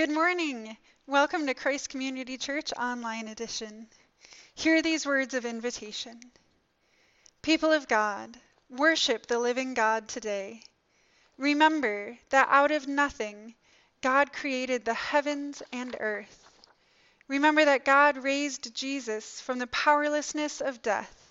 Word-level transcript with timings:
Good 0.00 0.10
morning. 0.10 0.78
Welcome 1.06 1.46
to 1.46 1.52
Christ 1.52 1.90
Community 1.90 2.38
Church 2.38 2.72
Online 2.72 3.28
Edition. 3.28 3.86
Hear 4.54 4.80
these 4.80 5.04
words 5.04 5.34
of 5.34 5.44
invitation. 5.44 6.18
People 7.42 7.70
of 7.70 7.86
God, 7.86 8.40
worship 8.70 9.26
the 9.26 9.38
living 9.38 9.74
God 9.74 10.08
today. 10.08 10.62
Remember 11.36 12.16
that 12.30 12.48
out 12.50 12.70
of 12.70 12.88
nothing, 12.88 13.54
God 14.00 14.32
created 14.32 14.86
the 14.86 14.94
heavens 14.94 15.62
and 15.70 15.94
earth. 16.00 16.48
Remember 17.28 17.66
that 17.66 17.84
God 17.84 18.24
raised 18.24 18.74
Jesus 18.74 19.38
from 19.42 19.58
the 19.58 19.66
powerlessness 19.66 20.62
of 20.62 20.80
death 20.80 21.30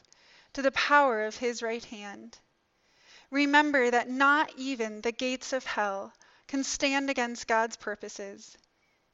to 0.53 0.61
the 0.61 0.69
power 0.73 1.25
of 1.25 1.37
his 1.37 1.63
right 1.63 1.85
hand. 1.85 2.37
Remember 3.31 3.89
that 3.89 4.11
not 4.11 4.51
even 4.57 5.01
the 5.01 5.11
gates 5.11 5.53
of 5.53 5.65
hell 5.65 6.13
can 6.49 6.63
stand 6.63 7.11
against 7.11 7.47
God's 7.47 7.77
purposes. 7.77 8.57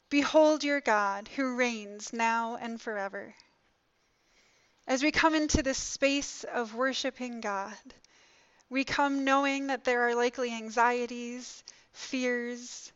Behold 0.09 0.63
your 0.63 0.79
God 0.79 1.27
who 1.35 1.55
reigns 1.55 2.13
now 2.13 2.55
and 2.55 2.81
forever. 2.81 3.35
As 4.87 5.03
we 5.03 5.11
come 5.11 5.35
into 5.35 5.61
this 5.61 5.77
space 5.77 6.45
of 6.45 6.75
worshiping 6.75 7.41
God, 7.41 7.75
we 8.69 8.85
come 8.85 9.25
knowing 9.25 9.67
that 9.67 9.83
there 9.83 10.07
are 10.07 10.15
likely 10.15 10.53
anxieties, 10.53 11.63
fears, 11.91 12.93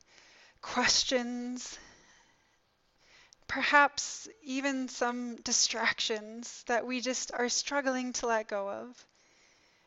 questions, 0.61 1.77
perhaps 3.47 4.29
even 4.41 4.87
some 4.87 5.35
distractions 5.37 6.63
that 6.67 6.87
we 6.87 7.01
just 7.01 7.33
are 7.33 7.49
struggling 7.49 8.13
to 8.13 8.27
let 8.27 8.47
go 8.47 8.69
of. 8.69 9.05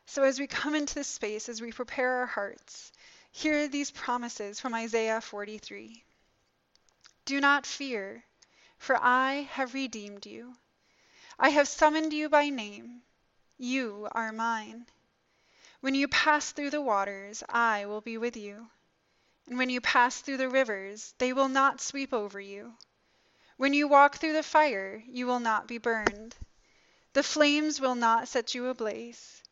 So, 0.05 0.25
as 0.25 0.39
we 0.39 0.47
come 0.47 0.75
into 0.75 0.95
this 0.95 1.09
space, 1.09 1.49
as 1.49 1.63
we 1.63 1.73
prepare 1.73 2.19
our 2.19 2.27
hearts, 2.27 2.93
Hear 3.35 3.67
these 3.67 3.91
promises 3.91 4.61
from 4.61 4.75
Isaiah 4.75 5.23
43. 5.23 6.05
Do 7.25 7.41
not 7.41 7.65
fear, 7.65 8.25
for 8.77 8.97
I 9.03 9.49
have 9.53 9.73
redeemed 9.73 10.27
you. 10.27 10.59
I 11.39 11.49
have 11.49 11.67
summoned 11.67 12.13
you 12.13 12.29
by 12.29 12.51
name. 12.51 13.03
You 13.57 14.07
are 14.13 14.33
mine. 14.33 14.87
When 15.81 15.95
you 15.95 16.09
pass 16.09 16.53
through 16.53 16.71
the 16.71 16.83
waters, 16.83 17.43
I 17.49 17.87
will 17.87 18.03
be 18.03 18.19
with 18.19 18.37
you. 18.37 18.69
And 19.47 19.57
when 19.57 19.71
you 19.71 19.81
pass 19.81 20.21
through 20.21 20.37
the 20.37 20.51
rivers, 20.51 21.15
they 21.17 21.33
will 21.33 21.49
not 21.49 21.81
sweep 21.81 22.13
over 22.13 22.39
you. 22.39 22.77
When 23.57 23.73
you 23.73 23.89
walk 23.89 24.19
through 24.19 24.35
the 24.35 24.43
fire, 24.43 25.03
you 25.07 25.27
will 25.27 25.41
not 25.41 25.67
be 25.67 25.79
burned. 25.79 26.37
The 27.15 27.23
flames 27.23 27.81
will 27.81 27.95
not 27.95 28.29
set 28.29 28.55
you 28.55 28.69
ablaze. 28.69 29.43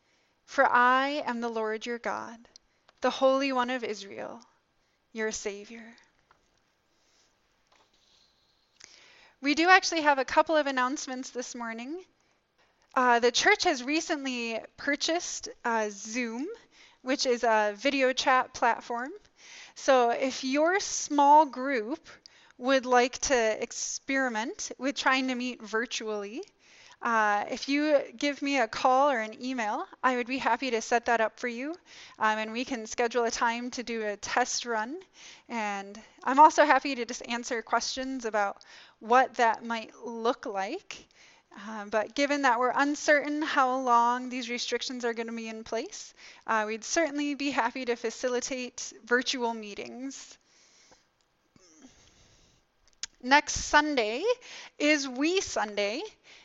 For 0.44 0.70
I 0.70 1.22
am 1.24 1.40
the 1.40 1.48
Lord 1.48 1.86
your 1.86 1.98
God 1.98 2.46
the 3.00 3.10
Holy 3.10 3.52
One 3.52 3.70
of 3.70 3.82
Israel, 3.82 4.40
your 5.12 5.32
Savior. 5.32 5.84
We 9.40 9.54
do 9.54 9.68
actually 9.70 10.02
have 10.02 10.18
a 10.18 10.24
couple 10.24 10.56
of 10.56 10.66
announcements 10.66 11.30
this 11.30 11.54
morning. 11.54 11.98
Uh, 12.94 13.18
the 13.18 13.30
church 13.30 13.64
has 13.64 13.82
recently 13.82 14.58
purchased 14.76 15.48
uh, 15.64 15.88
Zoom, 15.90 16.46
which 17.00 17.24
is 17.24 17.42
a 17.42 17.74
video 17.76 18.12
chat 18.12 18.52
platform. 18.52 19.10
So 19.76 20.10
if 20.10 20.44
your 20.44 20.78
small 20.78 21.46
group 21.46 22.06
would 22.58 22.84
like 22.84 23.18
to 23.18 23.62
experiment 23.62 24.72
with 24.76 24.94
trying 24.94 25.28
to 25.28 25.34
meet 25.34 25.62
virtually, 25.62 26.42
uh, 27.02 27.44
if 27.50 27.68
you 27.68 27.98
give 28.16 28.42
me 28.42 28.58
a 28.58 28.68
call 28.68 29.10
or 29.10 29.18
an 29.18 29.42
email, 29.42 29.86
I 30.02 30.16
would 30.16 30.26
be 30.26 30.38
happy 30.38 30.70
to 30.70 30.82
set 30.82 31.06
that 31.06 31.20
up 31.20 31.40
for 31.40 31.48
you, 31.48 31.70
um, 32.18 32.38
and 32.38 32.52
we 32.52 32.64
can 32.64 32.86
schedule 32.86 33.24
a 33.24 33.30
time 33.30 33.70
to 33.72 33.82
do 33.82 34.06
a 34.06 34.16
test 34.16 34.66
run. 34.66 34.98
And 35.48 35.98
I'm 36.24 36.38
also 36.38 36.64
happy 36.64 36.94
to 36.96 37.04
just 37.06 37.26
answer 37.26 37.62
questions 37.62 38.24
about 38.26 38.62
what 38.98 39.34
that 39.36 39.64
might 39.64 39.92
look 40.04 40.44
like. 40.46 41.06
Uh, 41.66 41.86
but 41.86 42.14
given 42.14 42.42
that 42.42 42.60
we're 42.60 42.72
uncertain 42.74 43.42
how 43.42 43.80
long 43.80 44.28
these 44.28 44.48
restrictions 44.48 45.04
are 45.04 45.14
going 45.14 45.26
to 45.26 45.32
be 45.32 45.48
in 45.48 45.64
place, 45.64 46.14
uh, 46.46 46.64
we'd 46.66 46.84
certainly 46.84 47.34
be 47.34 47.50
happy 47.50 47.84
to 47.84 47.96
facilitate 47.96 48.92
virtual 49.04 49.52
meetings. 49.52 50.38
Next 53.22 53.54
Sunday 53.54 54.22
is 54.78 55.06
We 55.08 55.40
Sunday. 55.40 56.02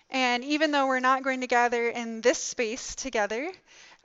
And 0.09 0.43
even 0.43 0.71
though 0.71 0.88
we're 0.88 0.99
not 0.99 1.23
going 1.23 1.41
to 1.41 1.47
gather 1.47 1.89
in 1.89 2.21
this 2.21 2.38
space 2.38 2.95
together, 2.95 3.51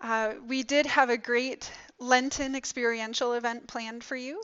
uh, 0.03 0.35
we 0.47 0.63
did 0.63 0.87
have 0.87 1.11
a 1.11 1.19
great 1.19 1.71
Lenten 1.99 2.55
experiential 2.55 3.35
event 3.35 3.67
planned 3.69 4.03
for 4.03 4.17
you, 4.17 4.43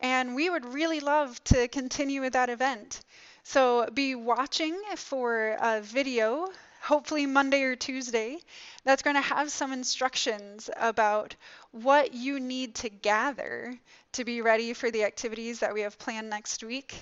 and 0.00 0.34
we 0.34 0.50
would 0.50 0.66
really 0.66 1.00
love 1.00 1.42
to 1.44 1.66
continue 1.68 2.20
with 2.20 2.34
that 2.34 2.50
event. 2.50 3.00
So 3.42 3.88
be 3.94 4.14
watching 4.14 4.78
for 4.96 5.56
a 5.58 5.80
video, 5.80 6.48
hopefully 6.82 7.24
Monday 7.24 7.62
or 7.62 7.76
Tuesday, 7.76 8.38
that's 8.84 9.02
going 9.02 9.16
to 9.16 9.22
have 9.22 9.50
some 9.50 9.72
instructions 9.72 10.68
about 10.76 11.34
what 11.70 12.12
you 12.12 12.38
need 12.38 12.74
to 12.76 12.90
gather 12.90 13.74
to 14.12 14.24
be 14.24 14.42
ready 14.42 14.74
for 14.74 14.90
the 14.90 15.04
activities 15.04 15.60
that 15.60 15.72
we 15.72 15.80
have 15.80 15.98
planned 15.98 16.28
next 16.28 16.62
week. 16.62 16.94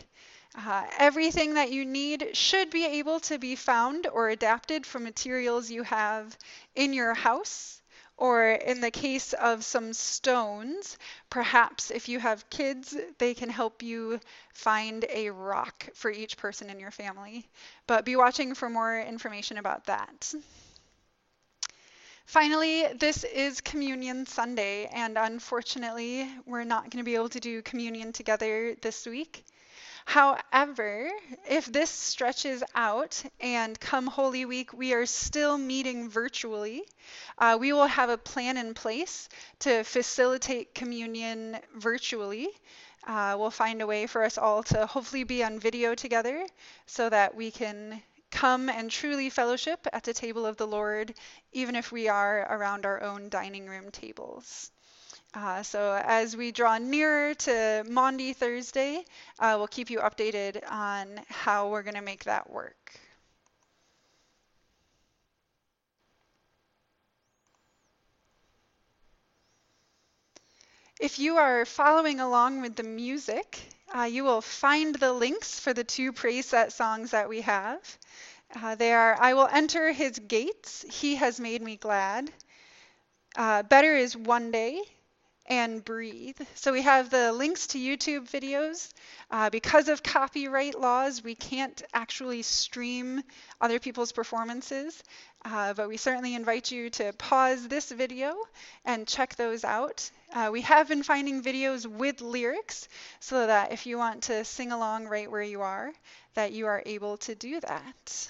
Uh, 0.55 0.87
everything 0.99 1.55
that 1.55 1.73
you 1.73 1.85
need 1.85 2.37
should 2.37 2.71
be 2.71 2.85
able 2.85 3.21
to 3.21 3.39
be 3.39 3.57
found 3.57 4.07
or 4.07 4.29
adapted 4.29 4.87
from 4.87 5.05
materials 5.05 5.71
you 5.71 5.83
have 5.83 6.37
in 6.75 6.93
your 6.93 7.15
house. 7.15 7.81
Or 8.19 8.49
in 8.49 8.81
the 8.81 8.91
case 8.91 9.35
of 9.35 9.65
some 9.65 9.93
stones, 9.93 10.97
perhaps 11.29 11.91
if 11.91 12.09
you 12.09 12.19
have 12.19 12.49
kids, 12.49 12.97
they 13.19 13.35
can 13.35 13.51
help 13.51 13.83
you 13.83 14.21
find 14.55 15.05
a 15.11 15.31
rock 15.31 15.89
for 15.95 16.11
each 16.11 16.39
person 16.39 16.71
in 16.71 16.81
your 16.81 16.91
family. 16.91 17.47
But 17.87 18.07
be 18.07 18.17
watching 18.17 18.55
for 18.55 18.71
more 18.71 18.99
information 18.99 19.59
about 19.59 19.85
that. 19.85 20.35
Finally, 22.25 22.87
this 22.99 23.23
is 23.25 23.61
Communion 23.61 24.27
Sunday, 24.27 24.87
and 24.87 25.17
unfortunately, 25.19 26.29
we're 26.45 26.65
not 26.65 26.91
going 26.91 26.99
to 26.99 27.05
be 27.05 27.15
able 27.15 27.29
to 27.29 27.41
do 27.41 27.63
communion 27.63 28.13
together 28.13 28.75
this 28.83 29.07
week. 29.07 29.45
However, 30.07 31.11
if 31.49 31.67
this 31.67 31.91
stretches 31.91 32.63
out 32.77 33.23
and 33.41 33.79
come 33.79 34.07
Holy 34.07 34.45
Week, 34.45 34.73
we 34.73 34.95
are 34.95 35.05
still 35.05 35.59
meeting 35.59 36.09
virtually, 36.09 36.85
uh, 37.39 37.59
we 37.61 37.73
will 37.73 37.89
have 37.89 38.09
a 38.09 38.17
plan 38.17 38.57
in 38.57 38.73
place 38.73 39.29
to 39.59 39.83
facilitate 39.83 40.75
communion 40.77 41.59
virtually. 41.75 42.49
Uh, 43.05 43.35
we'll 43.37 43.51
find 43.51 43.83
a 43.83 43.87
way 43.87 44.07
for 44.07 44.23
us 44.23 44.39
all 44.39 44.63
to 44.63 44.87
hopefully 44.87 45.25
be 45.25 45.43
on 45.43 45.59
video 45.59 45.95
together 45.97 46.47
so 46.87 47.11
that 47.11 47.35
we 47.35 47.51
can 47.51 48.01
come 48.31 48.69
and 48.69 48.91
truly 48.91 49.29
fellowship 49.29 49.89
at 49.93 50.05
the 50.05 50.15
table 50.15 50.47
of 50.47 50.57
the 50.57 50.69
Lord, 50.69 51.15
even 51.53 51.75
if 51.75 51.91
we 51.91 52.07
are 52.07 52.41
around 52.49 52.87
our 52.87 53.03
own 53.03 53.29
dining 53.29 53.67
room 53.67 53.91
tables. 53.91 54.71
Uh, 55.37 55.63
so 55.63 56.01
as 56.03 56.35
we 56.35 56.51
draw 56.51 56.79
nearer 56.79 57.35
to 57.35 57.85
Maundy 57.87 58.33
Thursday, 58.33 59.05
uh, 59.39 59.55
we'll 59.59 59.67
keep 59.67 59.91
you 59.91 59.99
updated 59.99 60.63
on 60.71 61.21
how 61.29 61.69
we're 61.69 61.83
going 61.83 61.95
to 61.95 62.01
make 62.01 62.25
that 62.25 62.49
work. 62.49 62.99
If 70.99 71.19
you 71.19 71.37
are 71.37 71.67
following 71.67 72.21
along 72.21 72.63
with 72.63 72.75
the 72.75 72.83
music, 72.83 73.61
uh, 73.95 74.05
you 74.05 74.25
will 74.25 74.41
find 74.41 74.95
the 74.95 75.13
links 75.13 75.61
for 75.61 75.75
the 75.75 75.85
two 75.85 76.13
praise 76.15 76.47
set 76.47 76.73
songs 76.73 77.11
that 77.11 77.29
we 77.29 77.43
have. 77.43 77.99
Uh, 78.55 78.75
they 78.75 78.95
are 78.95 79.21
I 79.21 79.35
Will 79.35 79.49
Enter 79.53 79.93
His 79.93 80.19
Gates, 80.19 80.87
He 80.89 81.17
Has 81.17 81.39
Made 81.39 81.61
Me 81.61 81.77
Glad. 81.77 82.33
Uh, 83.37 83.63
Better 83.65 83.95
is 83.95 84.17
One 84.17 84.51
Day, 84.51 84.81
and 85.49 85.85
breathe. 85.85 86.39
So 86.55 86.73
we 86.73 86.83
have 86.83 87.11
the 87.11 87.33
links 87.33 87.69
to 87.69 87.79
YouTube 87.79 88.29
videos. 88.31 88.93
Uh, 89.31 89.51
because 89.51 89.89
of 89.89 90.03
copyright 90.03 90.79
laws, 90.79 91.23
we 91.23 91.35
can't 91.35 91.83
actually 91.95 92.43
stream 92.43 93.23
other 93.61 93.79
people's 93.79 94.13
performances, 94.13 95.03
uh, 95.45 95.75
but 95.75 95.89
we 95.89 95.97
certainly 95.97 96.35
invite 96.35 96.71
you 96.71 96.91
to 96.91 97.13
pause 97.15 97.69
this 97.69 97.91
video 97.91 98.37
and 98.85 99.07
check 99.07 99.37
those 99.37 99.65
out. 99.65 100.11
Uh, 100.33 100.51
we 100.53 100.61
have 100.63 100.89
been 100.89 101.03
finding 101.03 101.43
videos 101.43 101.87
with 101.87 102.21
lyrics 102.21 102.89
so 103.21 103.47
that 103.47 103.73
if 103.73 103.87
you 103.87 103.99
want 103.99 104.25
to 104.25 104.45
sing 104.45 104.73
along 104.73 105.07
right 105.07 105.31
where 105.31 105.43
you 105.43 105.63
are, 105.63 105.93
that 106.35 106.53
you 106.53 106.67
are 106.67 106.83
able 106.87 107.17
to 107.19 107.35
do 107.35 107.61
that. 107.61 108.29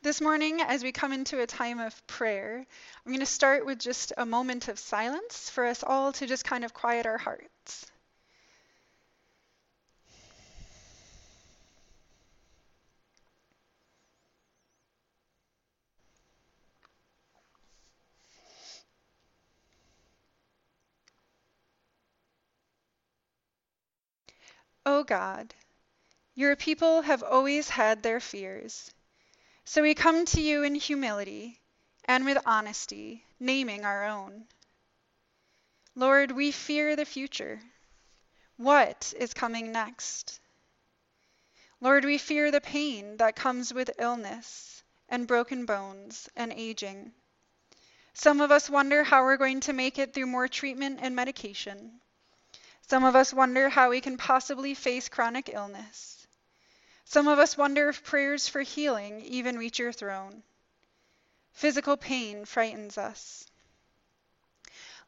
This 0.00 0.20
morning, 0.20 0.60
as 0.60 0.84
we 0.84 0.92
come 0.92 1.12
into 1.12 1.40
a 1.40 1.46
time 1.48 1.80
of 1.80 2.06
prayer, 2.06 2.64
I'm 3.04 3.12
going 3.12 3.18
to 3.18 3.26
start 3.26 3.66
with 3.66 3.80
just 3.80 4.12
a 4.16 4.24
moment 4.24 4.68
of 4.68 4.78
silence 4.78 5.50
for 5.50 5.66
us 5.66 5.82
all 5.82 6.12
to 6.12 6.26
just 6.26 6.44
kind 6.44 6.64
of 6.64 6.72
quiet 6.72 7.04
our 7.04 7.18
hearts. 7.18 7.84
O 24.86 25.00
oh 25.00 25.04
God, 25.04 25.52
your 26.36 26.54
people 26.54 27.02
have 27.02 27.24
always 27.24 27.68
had 27.68 28.04
their 28.04 28.20
fears 28.20 28.92
so 29.70 29.82
we 29.82 29.94
come 29.94 30.24
to 30.24 30.40
you 30.40 30.62
in 30.62 30.74
humility 30.74 31.60
and 32.06 32.24
with 32.24 32.38
honesty, 32.46 33.26
naming 33.38 33.84
our 33.84 34.06
own. 34.06 34.46
Lord, 35.94 36.32
we 36.32 36.52
fear 36.52 36.96
the 36.96 37.04
future. 37.04 37.60
What 38.56 39.12
is 39.18 39.34
coming 39.34 39.70
next? 39.70 40.40
Lord, 41.82 42.06
we 42.06 42.16
fear 42.16 42.50
the 42.50 42.62
pain 42.62 43.18
that 43.18 43.36
comes 43.36 43.74
with 43.74 43.90
illness 43.98 44.82
and 45.06 45.28
broken 45.28 45.66
bones 45.66 46.30
and 46.34 46.50
aging. 46.50 47.12
Some 48.14 48.40
of 48.40 48.50
us 48.50 48.70
wonder 48.70 49.04
how 49.04 49.22
we're 49.22 49.36
going 49.36 49.60
to 49.60 49.74
make 49.74 49.98
it 49.98 50.14
through 50.14 50.28
more 50.28 50.48
treatment 50.48 51.00
and 51.02 51.14
medication. 51.14 52.00
Some 52.88 53.04
of 53.04 53.14
us 53.14 53.34
wonder 53.34 53.68
how 53.68 53.90
we 53.90 54.00
can 54.00 54.16
possibly 54.16 54.72
face 54.72 55.10
chronic 55.10 55.50
illness. 55.52 56.17
Some 57.10 57.26
of 57.26 57.38
us 57.38 57.56
wonder 57.56 57.88
if 57.88 58.04
prayers 58.04 58.48
for 58.48 58.60
healing 58.60 59.22
even 59.22 59.56
reach 59.56 59.78
your 59.78 59.92
throne. 59.94 60.42
Physical 61.52 61.96
pain 61.96 62.44
frightens 62.44 62.98
us. 62.98 63.46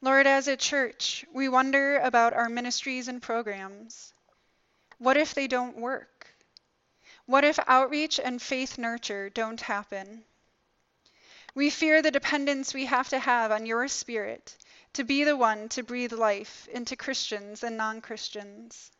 Lord, 0.00 0.26
as 0.26 0.48
a 0.48 0.56
church, 0.56 1.26
we 1.30 1.46
wonder 1.46 1.98
about 1.98 2.32
our 2.32 2.48
ministries 2.48 3.06
and 3.06 3.20
programs. 3.20 4.14
What 4.96 5.18
if 5.18 5.34
they 5.34 5.46
don't 5.46 5.76
work? 5.76 6.34
What 7.26 7.44
if 7.44 7.58
outreach 7.66 8.18
and 8.18 8.40
faith 8.40 8.78
nurture 8.78 9.28
don't 9.28 9.60
happen? 9.60 10.24
We 11.54 11.68
fear 11.68 12.00
the 12.00 12.10
dependence 12.10 12.72
we 12.72 12.86
have 12.86 13.10
to 13.10 13.18
have 13.18 13.52
on 13.52 13.66
your 13.66 13.88
Spirit 13.88 14.56
to 14.94 15.04
be 15.04 15.22
the 15.24 15.36
one 15.36 15.68
to 15.68 15.82
breathe 15.82 16.14
life 16.14 16.66
into 16.68 16.96
Christians 16.96 17.62
and 17.62 17.76
non 17.76 18.00
Christians. 18.00 18.90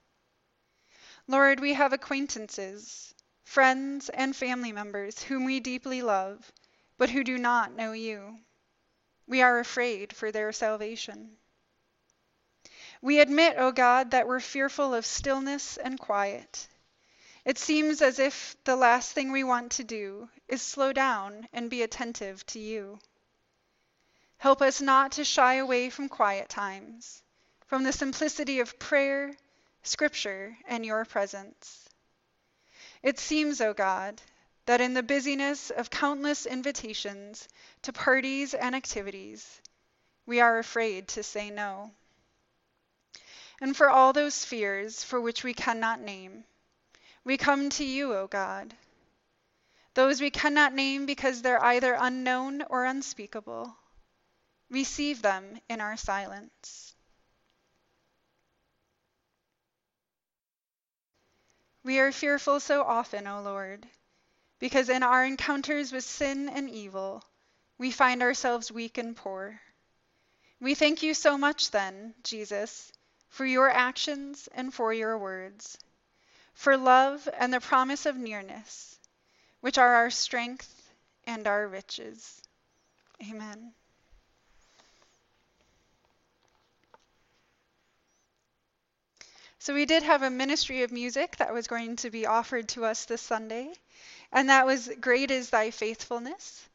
Lord, 1.27 1.61
we 1.61 1.75
have 1.75 1.93
acquaintances, 1.93 3.15
friends, 3.45 4.09
and 4.09 4.35
family 4.35 4.73
members 4.73 5.23
whom 5.25 5.45
we 5.45 5.61
deeply 5.61 6.03
love, 6.03 6.53
but 6.97 7.11
who 7.11 7.25
do 7.25 7.39
not 7.39 7.73
know 7.73 7.93
you. 7.93 8.39
We 9.27 9.43
are 9.43 9.59
afraid 9.59 10.13
for 10.13 10.33
their 10.33 10.53
salvation. 10.53 11.37
We 13.03 13.21
admit, 13.21 13.57
O 13.59 13.73
God, 13.73 14.11
that 14.11 14.29
we're 14.29 14.41
fearful 14.41 14.95
of 14.95 15.07
stillness 15.07 15.77
and 15.77 15.99
quiet. 15.99 16.69
It 17.45 17.59
seems 17.59 18.03
as 18.03 18.19
if 18.19 18.57
the 18.65 18.77
last 18.77 19.13
thing 19.13 19.33
we 19.33 19.45
want 19.45 19.73
to 19.73 19.85
do 19.85 20.29
is 20.49 20.61
slow 20.61 20.93
down 20.93 21.49
and 21.53 21.71
be 21.71 21.83
attentive 21.83 22.45
to 22.47 22.59
you. 22.59 22.99
Help 24.37 24.61
us 24.61 24.81
not 24.81 25.13
to 25.13 25.25
shy 25.25 25.55
away 25.55 25.91
from 25.91 26.09
quiet 26.09 26.49
times, 26.49 27.23
from 27.67 27.85
the 27.85 27.93
simplicity 27.93 28.61
of 28.61 28.79
prayer, 28.79 29.37
scripture, 29.83 30.57
and 30.67 30.85
your 30.85 31.05
presence. 31.05 31.89
It 33.03 33.19
seems, 33.19 33.61
O 33.61 33.73
God, 33.73 34.21
that 34.67 34.81
in 34.81 34.95
the 34.95 35.03
busyness 35.03 35.71
of 35.71 35.91
countless 35.91 36.47
invitations 36.47 37.49
to 37.83 37.93
parties 37.93 38.55
and 38.55 38.75
activities, 38.75 39.61
we 40.27 40.41
are 40.41 40.59
afraid 40.59 41.09
to 41.09 41.23
say 41.23 41.51
no. 41.51 41.91
And 43.61 43.77
for 43.77 43.91
all 43.91 44.13
those 44.13 44.45
fears 44.45 45.03
for 45.03 45.21
which 45.21 45.45
we 45.45 45.55
cannot 45.55 46.01
name, 46.01 46.45
we 47.25 47.37
come 47.37 47.69
to 47.71 47.85
you, 47.85 48.15
O 48.15 48.27
God. 48.27 48.75
Those 49.95 50.21
we 50.21 50.31
cannot 50.31 50.73
name 50.73 51.05
because 51.05 51.43
they're 51.43 51.63
either 51.65 51.97
unknown 51.99 52.63
or 52.63 52.85
unspeakable. 52.85 53.77
Receive 54.71 55.21
them 55.21 55.61
in 55.69 55.81
our 55.81 55.97
silence. 55.97 56.95
We 61.83 61.99
are 61.99 62.13
fearful 62.13 62.61
so 62.61 62.83
often, 62.83 63.27
O 63.27 63.41
Lord, 63.41 63.87
because 64.59 64.89
in 64.91 65.03
our 65.03 65.25
encounters 65.25 65.93
with 65.93 66.05
sin 66.05 66.49
and 66.49 66.69
evil, 66.69 67.25
we 67.79 67.91
find 67.91 68.23
ourselves 68.23 68.71
weak 68.71 68.99
and 68.99 69.17
poor. 69.17 69.61
We 70.61 70.75
thank 70.75 71.03
you 71.03 71.15
so 71.15 71.39
much, 71.39 71.71
then, 71.71 72.15
Jesus, 72.23 72.93
for 73.31 73.47
your 73.47 73.71
actions 73.71 74.49
and 74.55 74.75
for 74.75 74.93
your 74.93 75.17
words, 75.17 75.79
for 76.53 76.77
love 76.77 77.27
and 77.39 77.53
the 77.53 77.61
promise 77.61 78.05
of 78.05 78.17
nearness, 78.17 78.99
which 79.61 79.79
are 79.79 79.95
our 79.95 80.11
strength 80.11 80.93
and 81.25 81.47
our 81.47 81.67
riches. 81.67 82.43
Amen. 83.23 83.73
So, 89.63 89.75
we 89.75 89.85
did 89.85 90.03
have 90.05 90.23
a 90.23 90.31
ministry 90.31 90.85
of 90.85 90.91
music 90.91 91.37
that 91.37 91.53
was 91.53 91.67
going 91.67 91.97
to 91.97 92.09
be 92.09 92.25
offered 92.25 92.67
to 92.71 92.87
us 92.87 93.05
this 93.05 93.21
Sunday, 93.21 93.71
and 94.33 94.49
that 94.49 94.65
was 94.65 94.91
Great 95.03 95.31
is 95.31 95.51
Thy 95.51 95.71
Faithfulness. 95.71 96.67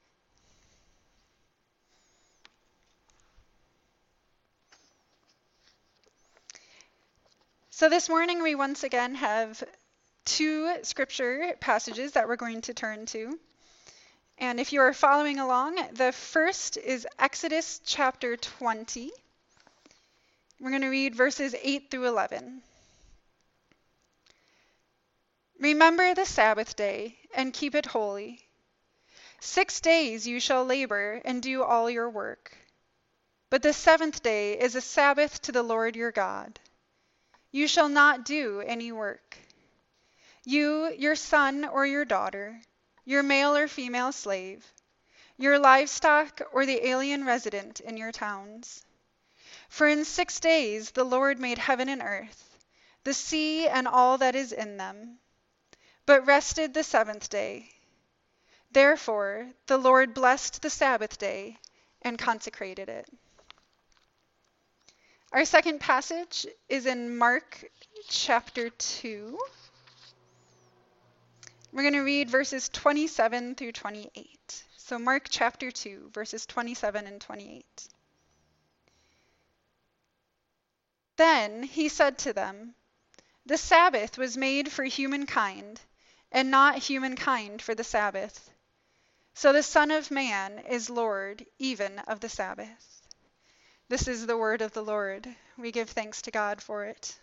So, 7.71 7.89
this 7.89 8.07
morning 8.07 8.43
we 8.43 8.53
once 8.53 8.83
again 8.83 9.15
have 9.15 9.63
two 10.23 10.71
scripture 10.83 11.55
passages 11.59 12.11
that 12.11 12.27
we're 12.27 12.35
going 12.35 12.61
to 12.61 12.75
turn 12.75 13.07
to. 13.07 13.39
And 14.37 14.59
if 14.59 14.71
you 14.73 14.81
are 14.81 14.93
following 14.93 15.39
along, 15.39 15.79
the 15.93 16.11
first 16.11 16.77
is 16.77 17.07
Exodus 17.17 17.81
chapter 17.83 18.37
20. 18.37 19.11
We're 20.59 20.69
going 20.69 20.83
to 20.83 20.89
read 20.89 21.15
verses 21.15 21.55
8 21.59 21.89
through 21.89 22.05
11. 22.09 22.61
Remember 25.65 26.13
the 26.13 26.27
Sabbath 26.27 26.75
day 26.75 27.17
and 27.33 27.51
keep 27.51 27.73
it 27.73 27.87
holy. 27.87 28.47
Six 29.39 29.79
days 29.79 30.27
you 30.27 30.39
shall 30.39 30.63
labor 30.63 31.19
and 31.25 31.41
do 31.41 31.63
all 31.63 31.89
your 31.89 32.07
work. 32.07 32.55
But 33.49 33.63
the 33.63 33.73
seventh 33.73 34.21
day 34.21 34.59
is 34.59 34.75
a 34.75 34.79
Sabbath 34.79 35.41
to 35.41 35.51
the 35.51 35.63
Lord 35.63 35.95
your 35.95 36.11
God. 36.11 36.59
You 37.49 37.67
shall 37.67 37.89
not 37.89 38.25
do 38.25 38.61
any 38.61 38.91
work. 38.91 39.39
You, 40.43 40.93
your 40.99 41.15
son 41.15 41.65
or 41.65 41.83
your 41.83 42.05
daughter, 42.05 42.61
your 43.03 43.23
male 43.23 43.57
or 43.57 43.67
female 43.67 44.11
slave, 44.11 44.71
your 45.35 45.57
livestock 45.57 46.43
or 46.53 46.67
the 46.67 46.87
alien 46.87 47.25
resident 47.25 47.79
in 47.79 47.97
your 47.97 48.11
towns. 48.11 48.85
For 49.69 49.87
in 49.87 50.05
six 50.05 50.39
days 50.39 50.91
the 50.91 51.03
Lord 51.03 51.39
made 51.39 51.57
heaven 51.57 51.89
and 51.89 52.03
earth, 52.03 52.59
the 53.03 53.15
sea 53.15 53.67
and 53.67 53.87
all 53.87 54.19
that 54.19 54.35
is 54.35 54.51
in 54.51 54.77
them 54.77 55.17
but 56.05 56.25
rested 56.27 56.73
the 56.73 56.83
seventh 56.83 57.29
day. 57.29 57.69
Therefore, 58.71 59.51
the 59.67 59.77
Lord 59.77 60.13
blessed 60.13 60.61
the 60.61 60.69
Sabbath 60.69 61.17
day 61.17 61.57
and 62.01 62.19
consecrated 62.19 62.89
it. 62.89 63.07
Our 65.31 65.45
second 65.45 65.79
passage 65.79 66.45
is 66.69 66.85
in 66.85 67.17
Mark 67.17 67.63
chapter 68.07 68.69
2. 68.69 69.39
We're 71.73 71.81
going 71.81 71.93
to 71.93 72.01
read 72.01 72.29
verses 72.29 72.69
27 72.69 73.55
through 73.55 73.71
28. 73.71 74.63
So, 74.77 74.99
Mark 74.99 75.27
chapter 75.29 75.71
2, 75.71 76.11
verses 76.13 76.45
27 76.45 77.07
and 77.07 77.19
28. 77.19 77.87
Then 81.17 81.63
he 81.63 81.89
said 81.89 82.19
to 82.19 82.33
them, 82.33 82.75
The 83.45 83.57
Sabbath 83.57 84.17
was 84.17 84.37
made 84.37 84.71
for 84.71 84.83
humankind 84.83 85.81
and 86.31 86.51
not 86.51 86.77
humankind 86.77 87.61
for 87.61 87.75
the 87.75 87.83
Sabbath. 87.83 88.49
So 89.33 89.51
the 89.51 89.63
Son 89.63 89.91
of 89.91 90.11
Man 90.11 90.59
is 90.69 90.89
Lord 90.89 91.45
even 91.59 91.99
of 91.99 92.19
the 92.19 92.29
Sabbath. 92.29 93.01
This 93.89 94.07
is 94.07 94.25
the 94.25 94.37
word 94.37 94.61
of 94.61 94.73
the 94.73 94.83
Lord. 94.83 95.27
We 95.57 95.71
give 95.71 95.89
thanks 95.89 96.23
to 96.23 96.31
God 96.31 96.61
for 96.61 96.85
it. 96.85 97.17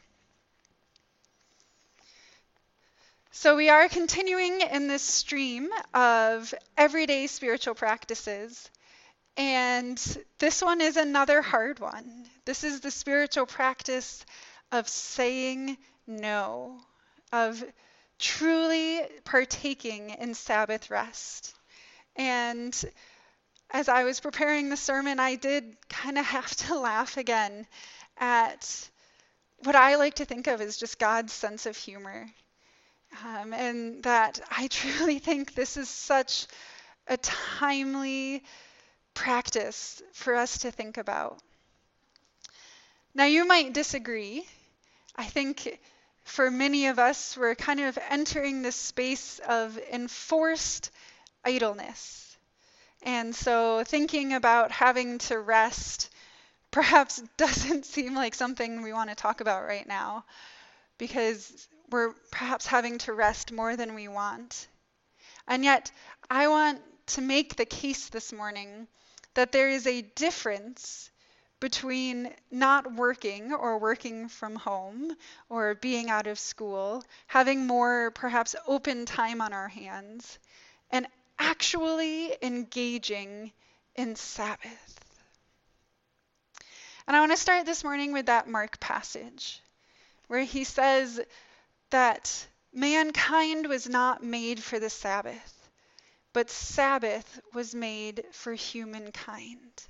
So, 3.35 3.57
we 3.57 3.71
are 3.71 3.89
continuing 3.89 4.61
in 4.61 4.89
this 4.89 5.03
stream 5.03 5.71
of 5.95 6.53
everyday 6.77 7.27
spiritual 7.27 7.75
practices. 7.75 8.71
And 9.39 9.99
this 10.39 10.61
one 10.61 10.83
is 10.83 10.99
another 10.99 11.41
hard 11.41 11.81
one. 11.81 12.27
This 12.45 12.63
is 12.63 12.81
the 12.81 12.91
spiritual 12.91 13.47
practice 13.47 14.27
of 14.71 14.87
saying 14.87 15.79
no, 16.07 16.79
of 17.33 17.65
truly 18.23 19.03
partaking 19.25 20.11
in 20.11 20.33
Sabbath 20.33 20.91
rest. 20.91 21.55
And 22.15 22.73
as 23.71 23.89
I 23.89 24.05
was 24.05 24.21
preparing 24.21 24.69
the 24.71 24.77
sermon, 24.77 25.19
I 25.19 25.35
did 25.35 25.77
kind 25.89 26.17
of 26.17 26.25
have 26.39 26.55
to 26.69 26.79
laugh 26.79 27.17
again 27.17 27.67
at 28.17 28.89
what 29.65 29.75
I 29.75 29.97
like 29.97 30.15
to 30.15 30.25
think 30.25 30.47
of 30.47 30.61
as 30.61 30.77
just 30.77 30.99
God's 30.99 31.33
sense 31.33 31.67
of 31.67 31.77
humor. 31.77 32.27
Um, 33.25 33.53
and 33.53 34.03
that 34.05 34.41
I 34.51 34.67
truly 34.71 35.19
think 35.19 35.55
this 35.55 35.77
is 35.77 35.89
such 35.89 36.47
a 37.09 37.17
timely 37.17 38.45
practice 39.15 40.01
for 40.13 40.35
us 40.37 40.59
to 40.59 40.71
think 40.71 40.97
about. 40.97 41.39
Now, 43.15 43.25
you 43.25 43.47
might 43.47 43.75
disagree. 43.75 44.47
I 45.17 45.25
think 45.25 45.79
for 46.25 46.51
many 46.51 46.87
of 46.87 46.99
us, 46.99 47.37
we're 47.37 47.55
kind 47.55 47.81
of 47.81 47.99
entering 48.09 48.63
this 48.63 48.77
space 48.77 49.41
of 49.49 49.79
enforced 49.91 50.91
idleness. 51.45 52.37
And 53.03 53.35
so 53.35 53.83
thinking 53.85 54.33
about 54.33 54.71
having 54.71 55.19
to 55.19 55.39
rest 55.39 56.11
perhaps 56.71 57.23
doesn't 57.37 57.85
seem 57.85 58.15
like 58.15 58.35
something 58.35 58.83
we 58.83 58.93
want 58.93 59.11
to 59.11 59.17
talk 59.17 59.41
about 59.41 59.65
right 59.65 59.87
now 59.87 60.25
because 60.99 61.69
we're 61.91 62.13
perhaps 62.31 62.67
having 62.67 62.99
to 62.99 63.13
rest 63.13 63.53
more 63.53 63.77
than 63.77 63.95
we 63.95 64.09
want. 64.09 64.67
And 65.47 65.65
yet, 65.65 65.91
I 66.31 66.49
want 66.49 66.81
to 67.09 67.21
make 67.21 67.57
the 67.57 67.67
case 67.67 68.09
this 68.09 68.33
morning 68.33 68.87
that 69.35 69.53
there 69.53 69.69
is 69.69 69.87
a 69.87 70.03
difference 70.03 71.11
between 71.63 72.29
not 72.51 72.93
working 72.93 73.53
or 73.53 73.79
working 73.79 74.29
from 74.29 74.57
home 74.57 75.13
or 75.49 75.77
being 75.77 76.11
out 76.11 76.27
of 76.27 76.37
school, 76.37 77.05
having 77.29 77.69
more 77.69 78.11
perhaps 78.11 78.57
open 78.67 79.07
time 79.07 79.41
on 79.41 79.53
our 79.53 79.69
hands, 79.69 80.41
and 80.91 81.07
actually 81.39 82.35
engaging 82.43 83.53
in 83.95 84.17
Sabbath. 84.17 85.05
And 87.07 87.17
I 87.17 87.21
want 87.21 87.31
to 87.31 87.37
start 87.37 87.65
this 87.65 87.85
morning 87.85 88.13
with 88.13 88.27
that 88.27 88.49
Mark 88.49 88.81
passage 88.81 89.63
where 90.27 90.43
he 90.43 90.65
says 90.65 91.21
that 91.91 92.45
mankind 92.73 93.69
was 93.69 93.89
not 93.89 94.25
made 94.25 94.61
for 94.61 94.81
the 94.81 94.91
Sabbath, 94.91 95.69
but 96.33 96.51
Sabbath 96.51 97.41
was 97.55 97.73
made 97.73 98.25
for 98.33 98.53
humankind. 98.53 99.87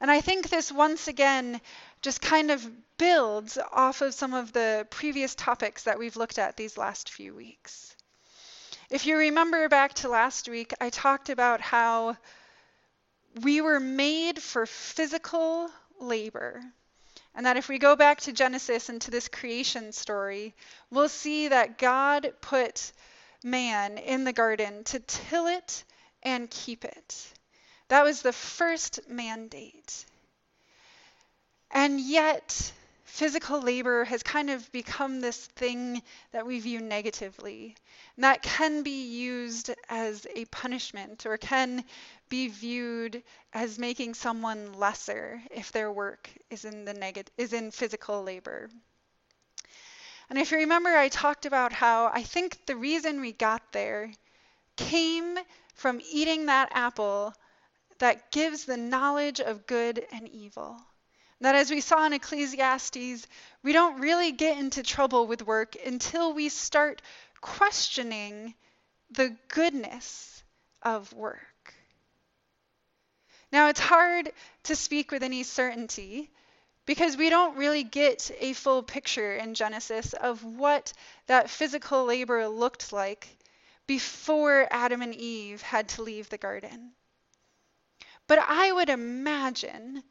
And 0.00 0.10
I 0.10 0.20
think 0.20 0.48
this 0.48 0.72
once 0.72 1.08
again 1.08 1.60
just 2.00 2.22
kind 2.22 2.50
of 2.50 2.66
builds 2.96 3.58
off 3.72 4.00
of 4.00 4.14
some 4.14 4.32
of 4.32 4.52
the 4.52 4.86
previous 4.90 5.34
topics 5.34 5.84
that 5.84 5.98
we've 5.98 6.16
looked 6.16 6.38
at 6.38 6.56
these 6.56 6.78
last 6.78 7.10
few 7.10 7.34
weeks. 7.34 7.94
If 8.88 9.06
you 9.06 9.16
remember 9.16 9.68
back 9.68 9.94
to 9.94 10.08
last 10.08 10.48
week, 10.48 10.72
I 10.80 10.90
talked 10.90 11.28
about 11.28 11.60
how 11.60 12.16
we 13.42 13.60
were 13.60 13.78
made 13.78 14.42
for 14.42 14.66
physical 14.66 15.70
labor. 16.00 16.62
And 17.34 17.46
that 17.46 17.56
if 17.56 17.68
we 17.68 17.78
go 17.78 17.94
back 17.94 18.20
to 18.22 18.32
Genesis 18.32 18.88
and 18.88 19.00
to 19.02 19.10
this 19.10 19.28
creation 19.28 19.92
story, 19.92 20.54
we'll 20.90 21.08
see 21.08 21.48
that 21.48 21.78
God 21.78 22.32
put 22.40 22.92
man 23.44 23.98
in 23.98 24.24
the 24.24 24.32
garden 24.32 24.82
to 24.84 24.98
till 25.00 25.46
it 25.46 25.84
and 26.22 26.50
keep 26.50 26.84
it. 26.84 27.32
That 27.90 28.04
was 28.04 28.22
the 28.22 28.32
first 28.32 29.00
mandate. 29.08 30.04
And 31.72 32.00
yet, 32.00 32.72
physical 33.02 33.60
labor 33.60 34.04
has 34.04 34.22
kind 34.22 34.48
of 34.48 34.70
become 34.70 35.20
this 35.20 35.46
thing 35.46 36.00
that 36.30 36.46
we 36.46 36.60
view 36.60 36.78
negatively. 36.80 37.74
And 38.14 38.22
that 38.22 38.42
can 38.42 38.84
be 38.84 39.06
used 39.08 39.72
as 39.88 40.24
a 40.36 40.44
punishment 40.46 41.26
or 41.26 41.36
can 41.36 41.84
be 42.28 42.46
viewed 42.46 43.24
as 43.52 43.76
making 43.76 44.14
someone 44.14 44.72
lesser 44.74 45.42
if 45.50 45.72
their 45.72 45.90
work 45.90 46.30
is 46.48 46.64
in 46.64 46.84
the 46.84 46.94
negative 46.94 47.32
is 47.36 47.52
in 47.52 47.72
physical 47.72 48.22
labor. 48.22 48.70
And 50.28 50.38
if 50.38 50.52
you 50.52 50.58
remember 50.58 50.90
I 50.90 51.08
talked 51.08 51.44
about 51.44 51.72
how 51.72 52.06
I 52.14 52.22
think 52.22 52.66
the 52.66 52.76
reason 52.76 53.20
we 53.20 53.32
got 53.32 53.72
there 53.72 54.12
came 54.76 55.36
from 55.74 56.00
eating 56.08 56.46
that 56.46 56.68
apple 56.70 57.34
that 58.00 58.32
gives 58.32 58.64
the 58.64 58.76
knowledge 58.76 59.40
of 59.40 59.66
good 59.66 60.04
and 60.10 60.28
evil. 60.28 60.76
That, 61.40 61.54
as 61.54 61.70
we 61.70 61.80
saw 61.80 62.04
in 62.04 62.12
Ecclesiastes, 62.12 63.26
we 63.62 63.72
don't 63.72 64.00
really 64.00 64.32
get 64.32 64.58
into 64.58 64.82
trouble 64.82 65.26
with 65.26 65.46
work 65.46 65.76
until 65.86 66.34
we 66.34 66.48
start 66.48 67.00
questioning 67.40 68.54
the 69.10 69.36
goodness 69.48 70.42
of 70.82 71.12
work. 71.12 71.74
Now, 73.52 73.68
it's 73.68 73.80
hard 73.80 74.32
to 74.64 74.76
speak 74.76 75.10
with 75.10 75.22
any 75.22 75.42
certainty 75.42 76.30
because 76.86 77.16
we 77.16 77.30
don't 77.30 77.56
really 77.56 77.84
get 77.84 78.30
a 78.38 78.52
full 78.52 78.82
picture 78.82 79.34
in 79.34 79.54
Genesis 79.54 80.12
of 80.12 80.44
what 80.44 80.92
that 81.26 81.50
physical 81.50 82.04
labor 82.04 82.48
looked 82.48 82.92
like 82.92 83.28
before 83.86 84.68
Adam 84.70 85.02
and 85.02 85.14
Eve 85.14 85.62
had 85.62 85.88
to 85.90 86.02
leave 86.02 86.28
the 86.28 86.38
garden. 86.38 86.92
But 88.30 88.38
I 88.38 88.70
would 88.70 88.90
imagine, 88.90 90.04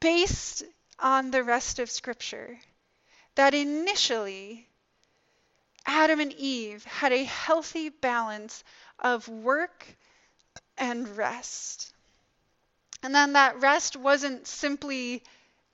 based 0.00 0.64
on 0.98 1.30
the 1.30 1.42
rest 1.42 1.78
of 1.78 1.90
Scripture, 1.90 2.60
that 3.36 3.54
initially 3.54 4.68
Adam 5.86 6.20
and 6.20 6.34
Eve 6.34 6.84
had 6.84 7.10
a 7.10 7.24
healthy 7.24 7.88
balance 7.88 8.62
of 8.98 9.28
work 9.28 9.86
and 10.76 11.16
rest. 11.16 11.94
And 13.02 13.14
then 13.14 13.32
that 13.32 13.58
rest 13.60 13.96
wasn't 13.96 14.46
simply 14.46 15.24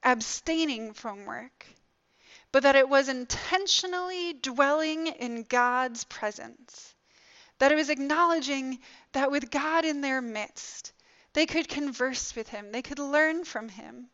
abstaining 0.01 0.93
from 0.93 1.25
work, 1.25 1.67
but 2.53 2.63
that 2.63 2.77
it 2.77 2.87
was 2.87 3.09
intentionally 3.09 4.31
dwelling 4.31 5.07
in 5.07 5.43
God's 5.43 6.05
presence. 6.05 6.95
That 7.57 7.73
it 7.73 7.75
was 7.75 7.89
acknowledging 7.89 8.79
that 9.11 9.29
with 9.29 9.51
God 9.51 9.83
in 9.83 9.99
their 9.99 10.21
midst, 10.21 10.93
they 11.33 11.45
could 11.45 11.67
converse 11.67 12.35
with 12.35 12.49
him, 12.49 12.71
they 12.71 12.81
could 12.81 12.99
learn 12.99 13.45
from 13.45 13.69
him, 13.69 14.09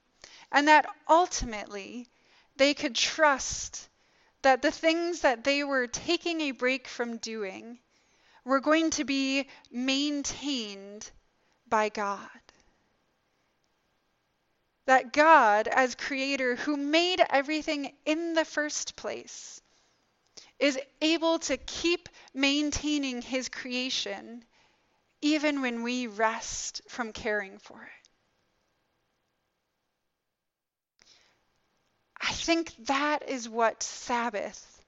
and 0.51 0.67
that 0.67 0.85
ultimately 1.07 2.07
they 2.55 2.73
could 2.73 2.95
trust 2.95 3.89
that 4.41 4.61
the 4.61 4.71
things 4.71 5.21
that 5.21 5.43
they 5.43 5.63
were 5.63 5.87
taking 5.87 6.41
a 6.41 6.51
break 6.51 6.87
from 6.87 7.17
doing 7.17 7.79
were 8.43 8.59
going 8.59 8.91
to 8.91 9.03
be 9.03 9.47
maintained 9.71 11.09
by 11.67 11.89
God. 11.89 12.29
That 14.85 15.13
God, 15.13 15.67
as 15.67 15.95
creator 15.95 16.55
who 16.55 16.77
made 16.77 17.21
everything 17.29 17.95
in 18.05 18.33
the 18.33 18.45
first 18.45 18.95
place, 18.95 19.61
is 20.59 20.79
able 21.01 21.39
to 21.39 21.57
keep 21.57 22.07
maintaining 22.33 23.23
his 23.23 23.49
creation 23.49 24.45
even 25.21 25.61
when 25.61 25.83
we 25.83 26.07
rest 26.07 26.81
from 26.87 27.13
caring 27.13 27.57
for 27.57 27.81
it. 27.81 28.09
I 32.19 32.31
think 32.31 32.73
that 32.85 33.29
is 33.29 33.47
what 33.47 33.83
Sabbath 33.83 34.83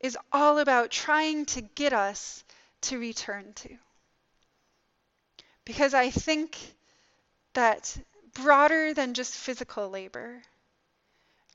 is 0.00 0.16
all 0.32 0.58
about 0.58 0.90
trying 0.90 1.46
to 1.46 1.60
get 1.60 1.92
us 1.92 2.44
to 2.82 2.98
return 2.98 3.52
to. 3.54 3.76
Because 5.64 5.92
I 5.92 6.10
think 6.10 6.56
that 7.54 7.96
broader 8.32 8.94
than 8.94 9.14
just 9.14 9.34
physical 9.34 9.88
labor, 9.88 10.42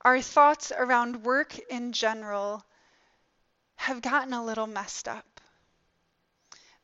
our 0.01 0.21
thoughts 0.21 0.71
around 0.75 1.23
work 1.23 1.57
in 1.69 1.93
general 1.93 2.63
have 3.75 4.01
gotten 4.01 4.33
a 4.33 4.43
little 4.43 4.67
messed 4.67 5.07
up 5.07 5.32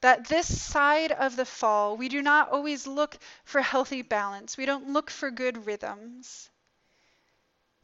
that 0.02 0.28
this 0.28 0.62
side 0.62 1.12
of 1.12 1.36
the 1.36 1.46
fall, 1.46 1.98
we 1.98 2.08
do 2.08 2.22
not 2.22 2.50
always 2.50 2.88
look 2.88 3.18
for 3.44 3.62
healthy 3.62 4.02
balance. 4.02 4.58
We 4.58 4.66
don't 4.66 4.90
look 4.90 5.10
for 5.10 5.30
good 5.30 5.66
rhythms. 5.66 6.50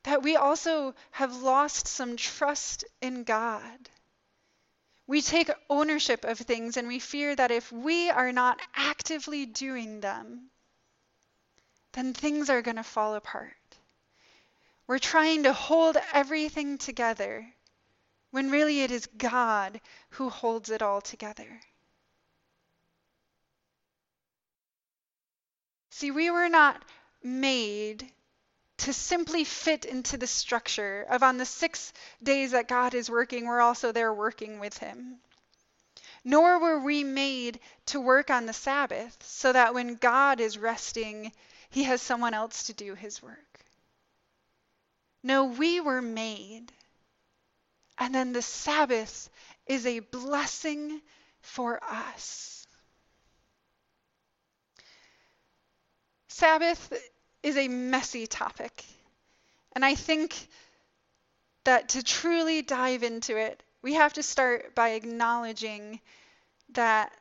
That 0.04 0.24
we 0.24 0.36
also 0.36 0.96
have 1.12 1.36
lost 1.36 1.88
some 1.88 2.16
trust 2.16 2.86
in 3.02 3.24
God. 3.24 3.90
We 5.08 5.22
take 5.22 5.50
ownership 5.70 6.24
of 6.24 6.40
things 6.40 6.78
and 6.78 6.88
we 6.88 7.00
fear 7.00 7.36
that 7.36 7.52
if 7.52 7.72
we 7.72 8.10
are 8.10 8.32
not 8.32 8.62
actively 8.76 9.46
doing 9.46 10.00
them, 10.00 10.50
then 11.94 12.14
things 12.14 12.50
are 12.50 12.62
going 12.62 12.78
to 12.78 12.84
fall 12.84 13.16
apart. 13.16 13.54
We're 14.88 15.00
trying 15.00 15.44
to 15.44 15.54
hold 15.54 15.98
everything 16.14 16.78
together 16.78 17.48
when 18.32 18.52
really 18.52 18.82
it 18.82 18.92
is 18.92 19.08
God 19.18 19.82
who 20.12 20.30
holds 20.30 20.70
it 20.70 20.82
all 20.82 21.02
together. 21.02 21.62
See, 25.96 26.12
we 26.12 26.30
were 26.30 26.50
not 26.50 26.84
made 27.24 28.12
to 28.80 28.92
simply 28.92 29.46
fit 29.46 29.86
into 29.86 30.18
the 30.18 30.28
structure 30.28 31.06
of 31.10 31.24
on 31.24 31.38
the 31.38 31.46
six 31.46 31.94
days 32.22 32.52
that 32.52 32.68
God 32.68 32.94
is 32.94 33.10
working, 33.10 33.46
we're 33.46 33.62
also 33.62 33.94
there 33.94 34.14
working 34.14 34.60
with 34.60 34.78
Him. 34.78 35.20
Nor 36.26 36.60
were 36.60 36.80
we 36.80 37.06
made 37.06 37.62
to 37.86 38.02
work 38.02 38.30
on 38.30 38.46
the 38.46 38.52
Sabbath 38.52 39.18
so 39.24 39.54
that 39.54 39.74
when 39.74 39.96
God 39.96 40.42
is 40.42 40.58
resting, 40.58 41.32
He 41.70 41.84
has 41.84 42.02
someone 42.02 42.34
else 42.34 42.64
to 42.64 42.74
do 42.74 42.94
His 42.94 43.24
work. 43.24 43.62
No, 45.24 45.46
we 45.46 45.80
were 45.80 46.02
made. 46.02 46.74
And 47.98 48.14
then 48.14 48.34
the 48.34 48.42
Sabbath 48.42 49.30
is 49.66 49.86
a 49.86 50.00
blessing 50.00 51.02
for 51.40 51.82
us. 51.82 52.55
Sabbath 56.36 56.92
is 57.44 57.56
a 57.56 57.70
messy 57.70 58.28
topic. 58.28 58.84
And 59.72 59.86
I 59.86 59.96
think 59.96 60.36
that 61.64 61.88
to 61.90 62.04
truly 62.04 62.62
dive 62.62 63.04
into 63.04 63.38
it, 63.38 63.64
we 63.82 63.94
have 63.94 64.12
to 64.14 64.22
start 64.22 64.76
by 64.76 64.90
acknowledging 64.90 66.02
that 66.74 67.14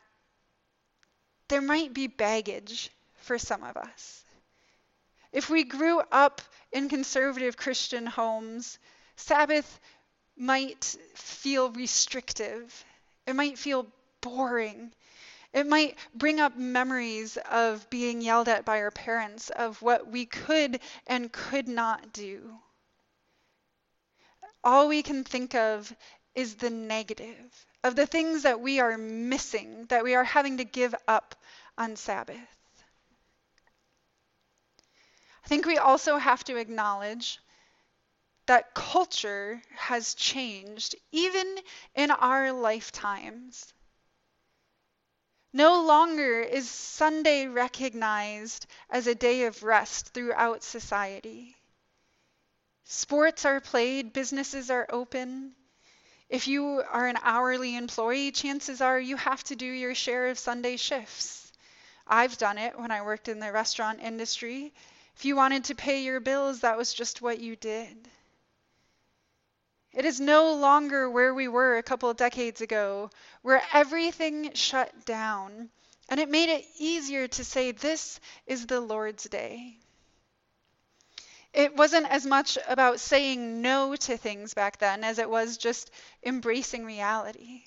there 1.47 1.63
might 1.63 1.95
be 1.95 2.09
baggage 2.09 2.91
for 3.19 3.39
some 3.39 3.63
of 3.63 3.77
us. 3.77 4.25
If 5.31 5.49
we 5.49 5.63
grew 5.63 6.01
up 6.11 6.43
in 6.73 6.89
conservative 6.89 7.57
Christian 7.57 8.07
homes, 8.07 8.81
Sabbath 9.15 9.79
might 10.37 10.97
feel 11.15 11.71
restrictive. 11.71 12.85
It 13.29 13.37
might 13.37 13.59
feel 13.59 13.87
boring. 14.21 14.93
It 15.55 15.69
might 15.69 15.97
bring 16.13 16.41
up 16.41 16.57
memories 16.57 17.37
of 17.49 17.89
being 17.89 18.21
yelled 18.21 18.49
at 18.49 18.65
by 18.65 18.81
our 18.81 18.91
parents, 18.91 19.51
of 19.51 19.81
what 19.83 20.09
we 20.09 20.27
could 20.27 20.81
and 21.07 21.33
could 21.33 21.69
not 21.69 22.13
do. 22.13 22.59
All 24.65 24.89
we 24.89 25.05
can 25.05 25.23
think 25.23 25.55
of 25.55 25.95
is 26.35 26.57
the 26.57 26.71
negative, 26.71 27.67
of 27.85 27.95
the 27.95 28.07
things 28.07 28.43
that 28.43 28.59
we 28.59 28.81
are 28.81 28.99
missing, 28.99 29.87
that 29.87 30.03
we 30.03 30.17
are 30.17 30.25
having 30.25 30.57
to 30.57 30.65
give 30.65 30.93
up 31.07 31.37
on 31.79 31.95
Sabbath. 31.95 32.75
I 35.45 35.47
think 35.47 35.67
we 35.67 35.79
also 35.79 36.17
have 36.17 36.43
to 36.45 36.57
acknowledge 36.57 37.39
that 38.47 38.75
culture 38.75 39.63
has 39.77 40.15
changed 40.15 40.97
even 41.13 41.61
in 41.95 42.11
our 42.11 42.51
lifetimes. 42.51 43.73
No 45.57 45.83
longer 45.83 46.41
is 46.41 46.69
Sunday 46.69 47.47
recognized 47.47 48.67
as 48.91 49.07
a 49.07 49.15
day 49.15 49.45
of 49.45 49.63
rest 49.63 50.09
throughout 50.09 50.65
society. 50.65 51.55
Sports 52.83 53.45
are 53.45 53.61
played, 53.61 54.13
businesses 54.13 54.69
are 54.69 54.89
open. 54.91 55.55
If 56.29 56.49
you 56.49 56.83
are 56.91 57.07
an 57.07 57.19
hourly 57.23 57.77
employee, 57.77 58.33
chances 58.33 58.81
are 58.81 58.99
you 58.99 59.17
have 59.17 59.45
to 59.45 59.55
do 59.55 59.65
your 59.65 59.95
share 59.95 60.27
of 60.27 60.41
Sunday 60.41 60.77
shifts. 60.77 61.53
I've 62.05 62.37
done 62.37 62.59
it 62.59 62.77
when 62.77 62.91
I 62.91 63.03
worked 63.03 63.29
in 63.29 63.39
the 63.39 63.53
restaurant 63.53 64.01
industry. 64.03 64.75
If 65.15 65.25
you 65.25 65.37
wanted 65.37 65.63
to 65.67 65.77
pay 65.77 66.03
your 66.03 66.19
bills, 66.19 66.63
that 66.63 66.77
was 66.77 66.93
just 66.93 67.23
what 67.23 67.39
you 67.39 67.55
did. 67.55 68.11
It 69.95 70.05
is 70.05 70.19
no 70.19 70.55
longer 70.55 71.09
where 71.09 71.33
we 71.33 71.47
were 71.47 71.77
a 71.77 71.83
couple 71.83 72.11
of 72.11 72.17
decades 72.17 72.61
ago, 72.61 73.11
where 73.43 73.63
everything 73.73 74.53
shut 74.55 75.05
down, 75.05 75.71
and 76.09 76.19
it 76.19 76.29
made 76.29 76.49
it 76.49 76.65
easier 76.79 77.29
to 77.29 77.45
say, 77.45 77.71
This 77.71 78.19
is 78.45 78.67
the 78.67 78.81
Lord's 78.81 79.23
day. 79.25 79.79
It 81.53 81.77
wasn't 81.77 82.09
as 82.11 82.27
much 82.27 82.59
about 82.67 82.99
saying 82.99 83.63
no 83.63 83.95
to 83.95 84.17
things 84.17 84.53
back 84.53 84.79
then 84.79 85.05
as 85.05 85.21
it 85.21 85.31
was 85.31 85.57
just 85.57 85.93
embracing 86.25 86.85
reality. 86.85 87.63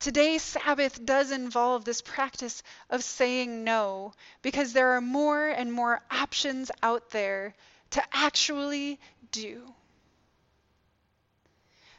Today, 0.00 0.38
Sabbath 0.38 1.04
does 1.04 1.30
involve 1.30 1.84
this 1.84 2.00
practice 2.00 2.62
of 2.88 3.04
saying 3.04 3.64
no 3.64 4.14
because 4.40 4.72
there 4.72 4.92
are 4.92 5.02
more 5.02 5.48
and 5.48 5.70
more 5.70 6.02
options 6.10 6.70
out 6.82 7.10
there 7.10 7.54
to 7.90 8.02
actually 8.12 8.98
do. 9.30 9.74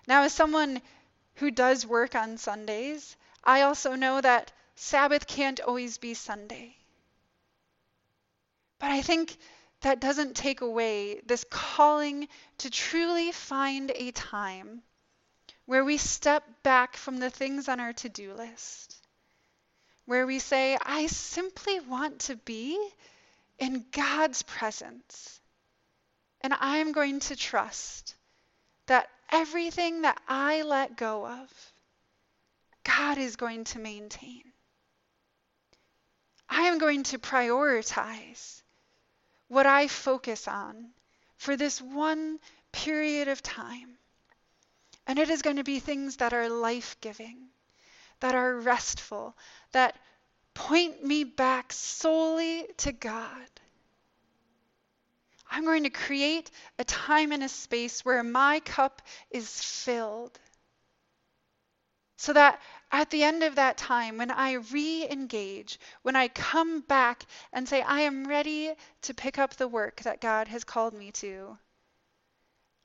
Now, 0.10 0.24
as 0.24 0.34
someone 0.34 0.82
who 1.36 1.52
does 1.52 1.86
work 1.86 2.16
on 2.16 2.40
Sundays, 2.40 3.16
I 3.44 3.62
also 3.62 3.94
know 3.94 4.20
that 4.20 4.52
Sabbath 4.76 5.28
can't 5.28 5.60
always 5.60 6.00
be 6.00 6.16
Sunday. 6.16 6.76
But 8.80 8.90
I 8.90 9.04
think 9.04 9.38
that 9.82 10.00
doesn't 10.00 10.36
take 10.36 10.62
away 10.62 11.22
this 11.28 11.46
calling 11.52 12.28
to 12.58 12.72
truly 12.72 13.32
find 13.32 13.92
a 13.94 14.10
time 14.10 14.82
where 15.68 15.86
we 15.86 15.98
step 15.98 16.44
back 16.64 16.98
from 16.98 17.18
the 17.18 17.30
things 17.30 17.70
on 17.70 17.80
our 17.80 17.94
to 17.94 18.10
do 18.10 18.34
list, 18.34 18.98
where 20.06 20.26
we 20.26 20.40
say, 20.40 20.76
I 20.82 21.06
simply 21.06 21.82
want 21.82 22.22
to 22.22 22.36
be 22.36 22.84
in 23.60 23.86
God's 23.92 24.42
presence, 24.42 25.40
and 26.42 26.52
I'm 26.60 26.94
going 26.94 27.20
to 27.20 27.36
trust 27.36 28.16
that 28.88 29.08
everything 29.32 30.02
that 30.02 30.22
I 30.28 30.64
let 30.64 30.98
go 30.98 31.26
of, 31.26 31.74
God 32.84 33.18
is 33.18 33.36
going 33.36 33.64
to 33.66 33.80
maintain. 33.80 34.44
I 36.50 36.64
am 36.64 36.80
going 36.80 37.04
to 37.04 37.20
prioritize 37.20 38.62
what 39.48 39.66
I 39.66 39.88
focus 39.88 40.48
on 40.48 40.90
for 41.38 41.56
this 41.56 41.82
one 41.82 42.40
period 42.72 43.28
of 43.28 43.44
time. 43.44 43.98
And 45.06 45.20
it 45.20 45.30
is 45.30 45.42
going 45.42 45.56
to 45.56 45.64
be 45.64 45.80
things 45.80 46.18
that 46.18 46.34
are 46.34 46.50
life 46.50 46.98
giving, 47.02 47.50
that 48.20 48.36
are 48.36 48.60
restful, 48.60 49.36
that 49.72 49.96
point 50.54 51.04
me 51.04 51.24
back 51.24 51.72
solely 51.74 52.68
to 52.78 52.92
God. 52.92 53.59
I'm 55.50 55.66
going 55.66 55.84
to 55.84 55.90
create 55.90 56.52
a 56.78 56.84
time 56.84 57.32
and 57.32 57.44
a 57.44 57.50
space 57.50 58.06
where 58.06 58.24
my 58.24 58.60
cup 58.62 59.02
is 59.32 59.50
filled. 59.62 60.40
So 62.18 62.34
that 62.34 62.62
at 62.92 63.10
the 63.10 63.24
end 63.24 63.44
of 63.44 63.56
that 63.56 63.78
time, 63.78 64.18
when 64.18 64.30
I 64.30 64.54
re 64.54 65.08
engage, 65.10 65.80
when 66.02 66.16
I 66.16 66.28
come 66.28 66.82
back 66.82 67.26
and 67.54 67.68
say, 67.68 67.82
I 67.82 68.02
am 68.02 68.28
ready 68.28 68.74
to 69.04 69.14
pick 69.14 69.38
up 69.38 69.56
the 69.56 69.68
work 69.68 70.02
that 70.02 70.20
God 70.20 70.50
has 70.50 70.64
called 70.64 70.94
me 70.94 71.12
to, 71.14 71.58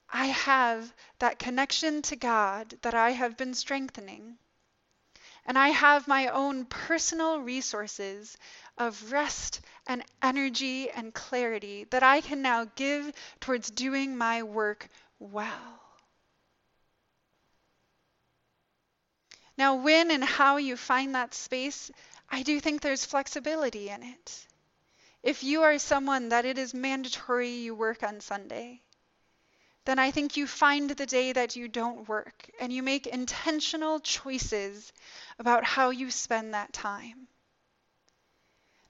I 0.09 0.27
have 0.27 0.95
that 1.19 1.41
connection 1.41 2.03
to 2.03 2.17
God 2.17 2.77
that 2.83 2.95
I 2.95 3.11
have 3.11 3.37
been 3.37 3.55
strengthening. 3.55 4.39
And 5.47 5.59
I 5.59 5.71
have 5.71 6.07
my 6.07 6.29
own 6.29 6.67
personal 6.67 7.41
resources 7.41 8.37
of 8.79 9.13
rest 9.13 9.61
and 9.87 10.05
energy 10.23 10.91
and 10.91 11.15
clarity 11.15 11.85
that 11.91 12.03
I 12.03 12.21
can 12.21 12.43
now 12.43 12.67
give 12.77 13.13
towards 13.41 13.71
doing 13.71 14.17
my 14.17 14.43
work 14.43 14.89
well. 15.19 15.81
Now, 19.57 19.75
when 19.75 20.13
and 20.13 20.23
how 20.23 20.59
you 20.59 20.77
find 20.77 21.15
that 21.17 21.35
space, 21.35 21.91
I 22.29 22.45
do 22.45 22.61
think 22.61 22.81
there's 22.83 23.05
flexibility 23.05 23.89
in 23.89 24.05
it. 24.05 24.47
If 25.23 25.45
you 25.45 25.63
are 25.63 25.79
someone 25.79 26.31
that 26.31 26.45
it 26.45 26.59
is 26.59 26.75
mandatory 26.75 27.51
you 27.51 27.75
work 27.75 28.03
on 28.03 28.21
Sunday, 28.21 28.83
then 29.87 29.99
I 29.99 30.11
think 30.11 30.37
you 30.37 30.47
find 30.47 30.91
the 30.91 31.07
day 31.07 31.33
that 31.33 31.57
you 31.57 31.69
don't 31.69 32.07
work 32.07 32.51
and 32.61 32.71
you 32.71 32.83
make 32.83 33.07
intentional 33.07 33.99
choices 34.01 34.93
about 35.39 35.65
how 35.65 35.89
you 35.89 36.11
spend 36.11 36.53
that 36.53 36.75
time. 36.75 37.29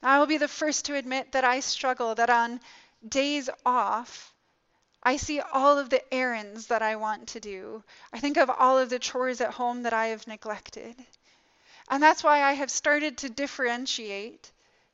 I 0.04 0.18
will 0.18 0.26
be 0.26 0.36
the 0.36 0.48
first 0.48 0.84
to 0.84 0.94
admit 0.94 1.32
that 1.32 1.44
I 1.44 1.60
struggle, 1.60 2.14
that 2.14 2.30
on 2.30 2.60
days 3.06 3.48
off, 3.64 4.32
I 5.02 5.16
see 5.16 5.40
all 5.40 5.78
of 5.78 5.90
the 5.90 6.02
errands 6.12 6.68
that 6.68 6.82
I 6.82 6.96
want 6.96 7.28
to 7.28 7.40
do. 7.40 7.82
I 8.12 8.20
think 8.20 8.36
of 8.36 8.50
all 8.50 8.78
of 8.78 8.90
the 8.90 8.98
chores 8.98 9.40
at 9.40 9.54
home 9.54 9.82
that 9.82 9.92
I 9.92 10.06
have 10.06 10.26
neglected. 10.26 10.94
And 11.90 12.02
that's 12.02 12.24
why 12.24 12.42
I 12.42 12.52
have 12.52 12.70
started 12.70 13.18
to 13.18 13.28
differentiate 13.28 14.50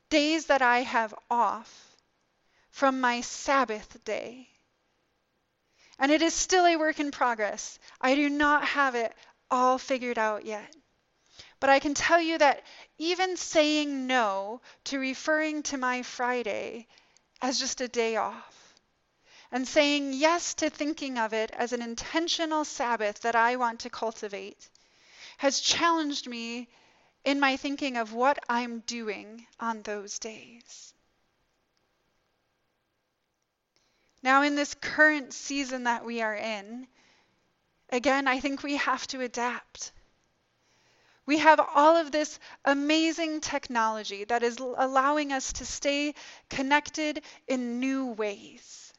days 0.09 0.47
that 0.47 0.61
I 0.61 0.79
have 0.79 1.13
off 1.29 1.95
from 2.71 2.99
my 2.99 3.21
Sabbath 3.21 4.03
day. 4.03 4.49
And 5.99 6.11
it 6.11 6.21
is 6.21 6.33
still 6.33 6.65
a 6.65 6.77
work 6.77 6.99
in 6.99 7.11
progress. 7.11 7.79
I 8.01 8.15
do 8.15 8.29
not 8.29 8.65
have 8.65 8.95
it 8.95 9.13
all 9.49 9.77
figured 9.77 10.17
out 10.17 10.45
yet. 10.45 10.75
But 11.61 11.69
I 11.69 11.79
can 11.79 11.93
tell 11.93 12.19
you 12.19 12.39
that 12.39 12.65
even 12.97 13.37
saying 13.37 14.07
no 14.07 14.61
to 14.85 14.97
referring 14.99 15.61
to 15.63 15.77
my 15.77 16.01
Friday 16.01 16.87
as 17.39 17.59
just 17.59 17.81
a 17.81 17.87
day 17.87 18.15
off, 18.15 18.73
and 19.51 19.67
saying 19.67 20.13
yes 20.13 20.55
to 20.55 20.71
thinking 20.71 21.19
of 21.19 21.33
it 21.33 21.51
as 21.51 21.71
an 21.71 21.83
intentional 21.83 22.65
Sabbath 22.65 23.21
that 23.21 23.35
I 23.35 23.57
want 23.57 23.81
to 23.81 23.91
cultivate, 23.91 24.69
has 25.37 25.59
challenged 25.59 26.27
me 26.27 26.67
in 27.23 27.39
my 27.39 27.57
thinking 27.57 27.95
of 27.95 28.11
what 28.11 28.39
I'm 28.49 28.79
doing 28.79 29.45
on 29.59 29.83
those 29.83 30.17
days. 30.17 30.95
Now, 34.23 34.41
in 34.41 34.55
this 34.55 34.73
current 34.73 35.31
season 35.31 35.83
that 35.83 36.05
we 36.05 36.21
are 36.21 36.35
in, 36.35 36.87
again, 37.89 38.27
I 38.27 38.39
think 38.39 38.63
we 38.63 38.77
have 38.77 39.05
to 39.07 39.21
adapt. 39.21 39.91
We 41.25 41.37
have 41.37 41.59
all 41.59 41.97
of 41.97 42.11
this 42.11 42.39
amazing 42.65 43.41
technology 43.41 44.25
that 44.25 44.43
is 44.43 44.57
allowing 44.57 45.31
us 45.31 45.53
to 45.53 45.65
stay 45.65 46.15
connected 46.49 47.23
in 47.47 47.79
new 47.79 48.07
ways, 48.07 48.93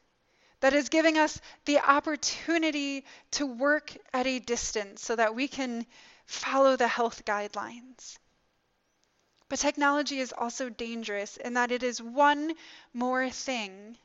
that 0.61 0.73
is 0.73 0.89
giving 0.89 1.17
us 1.17 1.39
the 1.65 1.79
opportunity 1.79 3.05
to 3.31 3.45
work 3.45 3.95
at 4.13 4.25
a 4.25 4.39
distance 4.39 5.03
so 5.03 5.15
that 5.15 5.35
we 5.35 5.47
can 5.47 5.85
follow 6.25 6.75
the 6.75 6.87
health 6.87 7.25
guidelines. 7.25 8.17
But 9.49 9.59
technology 9.59 10.19
is 10.19 10.33
also 10.35 10.69
dangerous 10.69 11.37
in 11.37 11.53
that 11.53 11.71
it 11.71 11.83
is 11.83 12.01
one 12.01 12.55
more 12.93 13.29
thing 13.29 13.97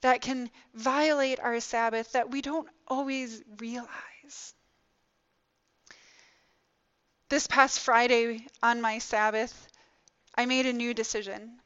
that 0.00 0.22
can 0.22 0.50
violate 0.74 1.40
our 1.40 1.60
Sabbath 1.60 2.12
that 2.12 2.30
we 2.30 2.40
don't 2.40 2.68
always 2.86 3.42
realize. 3.58 4.54
This 7.34 7.48
past 7.48 7.80
Friday 7.80 8.46
on 8.62 8.80
my 8.80 9.00
Sabbath, 9.00 9.66
I 10.36 10.46
made 10.46 10.66
a 10.66 10.72
new 10.72 10.94
decision. 10.94 11.58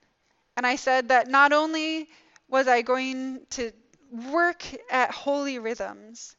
And 0.57 0.67
I 0.67 0.77
said 0.77 1.09
that 1.09 1.29
not 1.29 1.53
only 1.53 2.09
was 2.49 2.67
I 2.67 2.81
going 2.81 3.45
to 3.51 3.73
work 4.11 4.65
at 4.91 5.11
holy 5.11 5.59
rhythms, 5.59 6.35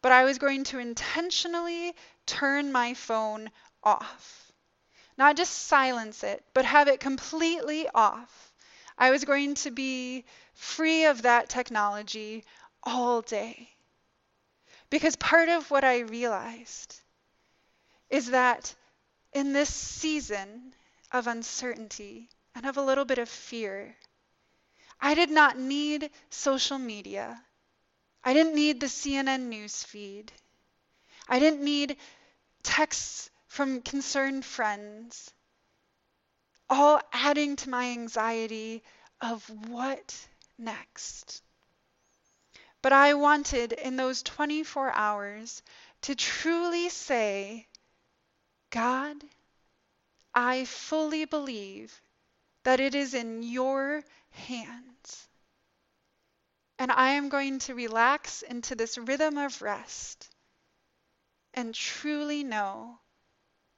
but 0.00 0.10
I 0.10 0.24
was 0.24 0.38
going 0.38 0.64
to 0.64 0.80
intentionally 0.80 1.94
turn 2.26 2.72
my 2.72 2.94
phone 2.94 3.48
off. 3.84 4.50
Not 5.16 5.36
just 5.36 5.68
silence 5.68 6.24
it, 6.24 6.44
but 6.52 6.64
have 6.64 6.88
it 6.88 6.98
completely 6.98 7.88
off. 7.94 8.52
I 8.98 9.12
was 9.12 9.24
going 9.24 9.54
to 9.54 9.70
be 9.70 10.24
free 10.54 11.04
of 11.04 11.22
that 11.22 11.48
technology 11.48 12.44
all 12.82 13.22
day. 13.22 13.70
Because 14.90 15.14
part 15.14 15.48
of 15.48 15.70
what 15.70 15.84
I 15.84 16.00
realized 16.00 17.02
is 18.12 18.30
that 18.30 18.74
in 19.32 19.54
this 19.54 19.74
season 19.74 20.74
of 21.10 21.26
uncertainty 21.26 22.28
and 22.54 22.66
of 22.66 22.76
a 22.76 22.82
little 22.82 23.06
bit 23.06 23.16
of 23.16 23.28
fear, 23.28 23.96
I 25.00 25.14
did 25.14 25.30
not 25.30 25.58
need 25.58 26.10
social 26.28 26.78
media. 26.78 27.42
I 28.22 28.34
didn't 28.34 28.54
need 28.54 28.80
the 28.80 28.86
CNN 28.86 29.48
news 29.48 29.82
feed. 29.82 30.30
I 31.26 31.38
didn't 31.38 31.64
need 31.64 31.96
texts 32.62 33.30
from 33.46 33.80
concerned 33.80 34.44
friends, 34.44 35.32
all 36.68 37.00
adding 37.12 37.56
to 37.56 37.70
my 37.70 37.92
anxiety 37.92 38.82
of 39.22 39.48
what 39.68 40.14
next. 40.58 41.42
But 42.82 42.92
I 42.92 43.14
wanted 43.14 43.72
in 43.72 43.96
those 43.96 44.22
24 44.22 44.92
hours 44.92 45.62
to 46.02 46.14
truly 46.14 46.90
say, 46.90 47.68
God, 48.72 49.16
I 50.34 50.64
fully 50.64 51.26
believe 51.26 52.00
that 52.64 52.80
it 52.80 52.94
is 52.94 53.12
in 53.12 53.42
your 53.42 54.02
hands. 54.30 55.28
And 56.78 56.90
I 56.90 57.10
am 57.10 57.28
going 57.28 57.58
to 57.60 57.74
relax 57.74 58.40
into 58.40 58.74
this 58.74 58.96
rhythm 58.96 59.36
of 59.36 59.60
rest 59.60 60.28
and 61.52 61.74
truly 61.74 62.42
know 62.42 62.98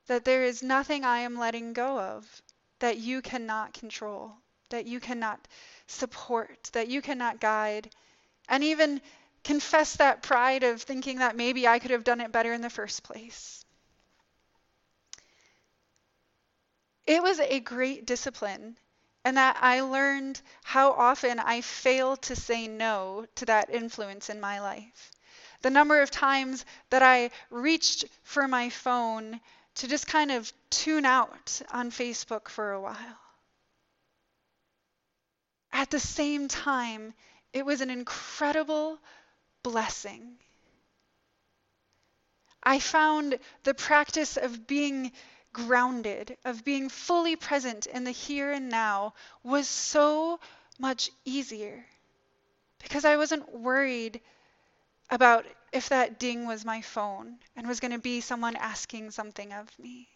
that 0.07 0.25
there 0.25 0.45
is 0.45 0.63
nothing 0.63 1.05
I 1.05 1.19
am 1.19 1.37
letting 1.37 1.73
go 1.73 1.99
of 1.99 2.43
that 2.79 2.99
you 2.99 3.21
cannot 3.21 3.75
control, 3.75 4.33
that 4.71 4.87
you 4.87 5.01
cannot 5.01 5.49
support, 5.89 6.71
that 6.73 6.87
you 6.87 7.03
cannot 7.03 7.41
guide, 7.41 7.91
and 8.49 8.63
even 8.63 9.01
confess 9.43 9.97
that 9.97 10.23
pride 10.23 10.63
of 10.63 10.83
thinking 10.83 11.19
that 11.19 11.37
maybe 11.37 11.67
I 11.67 11.81
could 11.81 11.91
have 11.91 12.05
done 12.05 12.21
it 12.21 12.31
better 12.31 12.53
in 12.53 12.61
the 12.61 12.71
first 12.71 13.03
place. 13.03 13.63
It 17.07 17.23
was 17.23 17.38
a 17.38 17.61
great 17.61 18.07
discipline, 18.07 18.79
and 19.25 19.37
that 19.37 19.59
I 19.61 19.81
learned 19.81 20.40
how 20.62 20.93
often 20.93 21.38
I 21.38 21.61
fail 21.61 22.17
to 22.19 22.35
say 22.37 22.67
no 22.67 23.27
to 23.37 23.47
that 23.47 23.71
influence 23.71 24.31
in 24.31 24.40
my 24.40 24.61
life. 24.61 25.11
The 25.61 25.71
number 25.71 26.01
of 26.01 26.11
times 26.11 26.64
that 26.90 27.03
I 27.03 27.31
reached 27.51 28.05
for 28.23 28.49
my 28.49 28.71
phone 28.71 29.40
to 29.77 29.88
just 29.88 30.07
kind 30.07 30.31
of 30.31 30.53
tune 30.71 31.05
out 31.05 31.61
on 31.71 31.90
Facebook 31.90 32.49
for 32.49 32.73
a 32.73 32.81
while. 32.81 33.19
At 35.73 35.90
the 35.90 36.01
same 36.01 36.49
time, 36.49 37.14
it 37.53 37.67
was 37.67 37.81
an 37.81 37.90
incredible 37.90 38.99
blessing. 39.62 40.38
I 42.62 42.79
found 42.79 43.38
the 43.64 43.75
practice 43.75 44.37
of 44.37 44.67
being 44.67 45.12
grounded, 45.55 46.37
of 46.45 46.64
being 46.64 46.90
fully 46.90 47.37
present 47.37 47.87
in 47.87 48.05
the 48.05 48.11
here 48.11 48.53
and 48.53 48.69
now, 48.69 49.14
was 49.43 49.67
so 49.67 50.38
much 50.79 51.11
easier 51.25 51.87
because 52.83 53.07
I 53.07 53.17
wasn't 53.17 53.51
worried 53.55 54.21
about 55.09 55.47
if 55.73 55.88
that 55.88 56.19
ding 56.19 56.47
was 56.47 56.64
my 56.64 56.83
phone 56.83 57.38
and 57.57 57.67
was 57.67 57.81
going 57.81 57.93
to 57.93 57.99
be 57.99 58.21
someone 58.21 58.57
asking 58.57 59.11
something 59.11 59.53
of 59.53 59.79
me. 59.79 60.09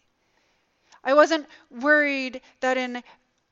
I 1.03 1.13
wasn't 1.15 1.47
worried 1.71 2.41
that 2.59 2.77
in 2.77 3.03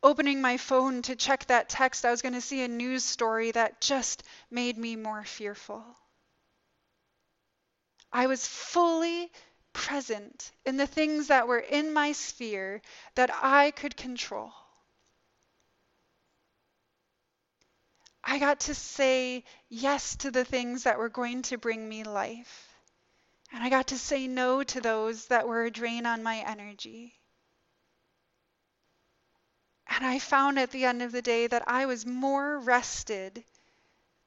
opening 0.04 0.42
my 0.42 0.58
phone 0.58 1.02
to 1.04 1.16
check 1.16 1.46
that 1.48 1.70
text, 1.70 2.06
I 2.06 2.12
was 2.12 2.22
going 2.22 2.34
to 2.34 2.42
see 2.42 2.62
a 2.64 2.68
news 2.68 3.04
story 3.04 3.52
that 3.52 3.82
just 3.82 4.24
made 4.52 4.78
me 4.78 4.96
more 4.96 5.24
fearful. 5.24 5.84
I 8.12 8.28
was 8.28 8.46
fully 8.48 9.32
present 9.78 10.52
in 10.66 10.76
the 10.76 10.88
things 10.88 11.28
that 11.28 11.48
were 11.48 11.60
in 11.60 11.94
my 11.94 12.12
sphere 12.12 12.82
that 13.14 13.30
I 13.44 13.70
could 13.70 13.96
control. 13.96 14.52
I 18.24 18.40
got 18.40 18.60
to 18.62 18.74
say 18.74 19.44
yes 19.70 20.16
to 20.18 20.32
the 20.32 20.44
things 20.44 20.84
that 20.84 20.98
were 20.98 21.10
going 21.10 21.44
to 21.44 21.60
bring 21.60 21.88
me 21.88 22.04
life. 22.04 22.74
And 23.54 23.64
I 23.64 23.70
got 23.70 23.88
to 23.88 24.00
say 24.00 24.28
no 24.28 24.64
to 24.64 24.82
those 24.82 25.28
that 25.28 25.48
were 25.48 25.64
a 25.64 25.72
drain 25.72 26.08
on 26.08 26.24
my 26.24 26.38
energy. 26.40 27.14
And 29.88 30.06
I 30.06 30.18
found 30.18 30.58
at 30.58 30.72
the 30.72 30.86
end 30.86 31.04
of 31.04 31.12
the 31.12 31.22
day 31.22 31.46
that 31.46 31.68
I 31.68 31.86
was 31.86 32.04
more 32.04 32.60
rested 32.60 33.46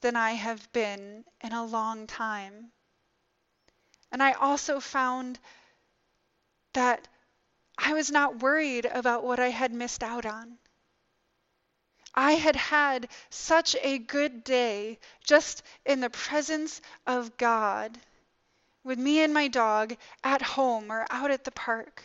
than 0.01 0.15
I 0.15 0.33
have 0.33 0.73
been 0.73 1.25
in 1.41 1.53
a 1.53 1.65
long 1.65 2.07
time. 2.07 2.73
And 4.13 4.23
I 4.23 4.33
also 4.33 4.81
found 4.81 5.39
that 6.73 7.09
I 7.79 7.93
was 7.95 8.11
not 8.11 8.41
worried 8.41 8.87
about 8.87 9.25
what 9.25 9.41
I 9.41 9.49
had 9.49 9.73
missed 9.73 10.03
out 10.03 10.27
on. 10.27 10.59
I 12.15 12.33
had 12.33 12.57
had 12.57 13.09
such 13.31 13.77
a 13.77 13.99
good 13.99 14.45
day 14.45 14.99
just 15.25 15.63
in 15.87 16.01
the 16.01 16.11
presence 16.11 16.81
of 17.07 17.37
God 17.37 17.99
with 18.85 18.99
me 18.99 19.21
and 19.23 19.33
my 19.33 19.49
dog 19.49 19.97
at 20.25 20.43
home 20.43 20.91
or 20.91 21.07
out 21.11 21.31
at 21.31 21.45
the 21.45 21.51
park 21.53 22.03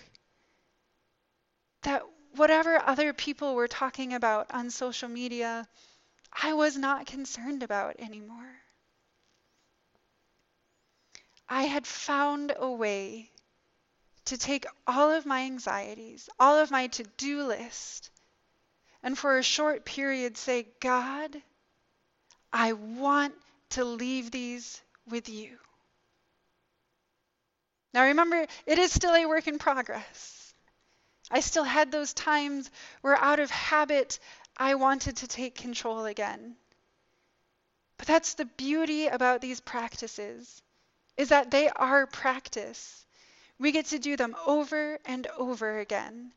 that 1.83 2.03
whatever 2.35 2.77
other 2.81 3.13
people 3.13 3.55
were 3.55 3.67
talking 3.67 4.13
about 4.13 4.51
on 4.51 4.69
social 4.69 5.07
media, 5.09 5.67
I 6.33 6.53
was 6.53 6.77
not 6.77 7.05
concerned 7.05 7.63
about 7.63 7.99
anymore. 7.99 8.64
I 11.47 11.63
had 11.63 11.85
found 11.85 12.53
a 12.55 12.69
way 12.69 13.31
to 14.25 14.37
take 14.37 14.65
all 14.87 15.11
of 15.11 15.25
my 15.25 15.41
anxieties, 15.41 16.27
all 16.39 16.57
of 16.57 16.71
my 16.71 16.87
to 16.87 17.03
do 17.17 17.43
list, 17.43 18.09
and 19.03 19.17
for 19.17 19.37
a 19.37 19.43
short 19.43 19.85
period 19.85 20.37
say, 20.37 20.67
God, 20.79 21.41
I 22.51 22.73
want 22.73 23.35
to 23.71 23.85
leave 23.85 24.31
these 24.31 24.81
with 25.07 25.29
you. 25.29 25.59
Now 27.93 28.05
remember, 28.05 28.47
it 28.65 28.79
is 28.79 28.91
still 28.91 29.13
a 29.13 29.27
work 29.27 29.47
in 29.47 29.59
progress. 29.59 30.53
I 31.29 31.39
still 31.39 31.63
had 31.63 31.91
those 31.91 32.13
times 32.13 32.69
where, 33.01 33.17
out 33.17 33.39
of 33.39 33.51
habit, 33.51 34.19
I 34.57 34.75
wanted 34.75 35.17
to 35.17 35.27
take 35.27 35.55
control 35.55 36.05
again. 36.05 36.55
But 37.97 38.07
that's 38.07 38.33
the 38.33 38.45
beauty 38.45 39.07
about 39.07 39.41
these 39.41 39.61
practices 39.61 40.61
is 41.17 41.29
that 41.29 41.51
they 41.51 41.69
are 41.69 42.07
practice. 42.07 43.05
We 43.57 43.71
get 43.71 43.87
to 43.87 43.99
do 43.99 44.17
them 44.17 44.35
over 44.45 44.99
and 45.05 45.27
over 45.37 45.79
again 45.79 46.31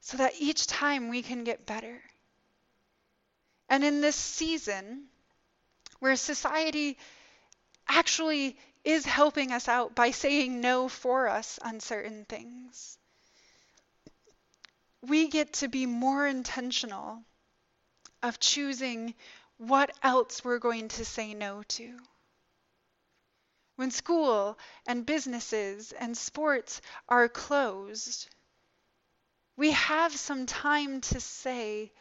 so 0.00 0.16
that 0.16 0.34
each 0.38 0.66
time 0.66 1.08
we 1.08 1.22
can 1.22 1.44
get 1.44 1.66
better. 1.66 2.00
And 3.68 3.84
in 3.84 4.00
this 4.00 4.16
season, 4.16 5.04
where 6.00 6.16
society 6.16 6.98
actually 7.88 8.56
is 8.84 9.06
helping 9.06 9.52
us 9.52 9.68
out 9.68 9.94
by 9.94 10.10
saying 10.10 10.60
no 10.60 10.88
for 10.88 11.28
us 11.28 11.58
on 11.62 11.78
certain 11.78 12.24
things, 12.24 12.98
we 15.02 15.28
get 15.28 15.52
to 15.54 15.68
be 15.68 15.86
more 15.86 16.26
intentional 16.26 17.22
of 18.22 18.40
choosing 18.40 19.14
what 19.58 19.96
else 20.02 20.44
we're 20.44 20.58
going 20.58 20.88
to 20.88 21.04
say 21.04 21.34
no 21.34 21.62
to. 21.68 21.98
When 23.76 23.90
school 23.90 24.58
and 24.86 25.06
businesses 25.06 25.92
and 25.92 26.16
sports 26.16 26.80
are 27.08 27.28
closed, 27.28 28.28
we 29.56 29.72
have 29.72 30.14
some 30.16 30.46
time 30.46 31.00
to 31.02 31.20
say, 31.20 31.92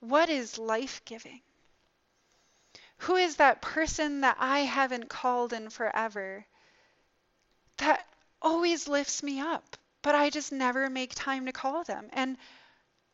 what 0.00 0.28
is 0.28 0.58
life 0.58 1.04
giving? 1.04 1.40
Who 2.98 3.16
is 3.16 3.36
that 3.36 3.62
person 3.62 4.22
that 4.22 4.36
I 4.38 4.60
haven't 4.60 5.08
called 5.08 5.52
in 5.52 5.70
forever 5.70 6.46
that 7.76 8.06
always 8.42 8.88
lifts 8.88 9.22
me 9.22 9.40
up, 9.40 9.76
but 10.02 10.14
I 10.14 10.30
just 10.30 10.52
never 10.52 10.90
make 10.90 11.14
time 11.14 11.46
to 11.46 11.52
call 11.52 11.84
them? 11.84 12.08
And 12.12 12.36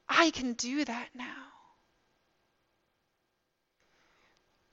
I 0.08 0.30
can 0.30 0.54
do 0.54 0.84
that 0.84 1.14
now. 1.14 1.54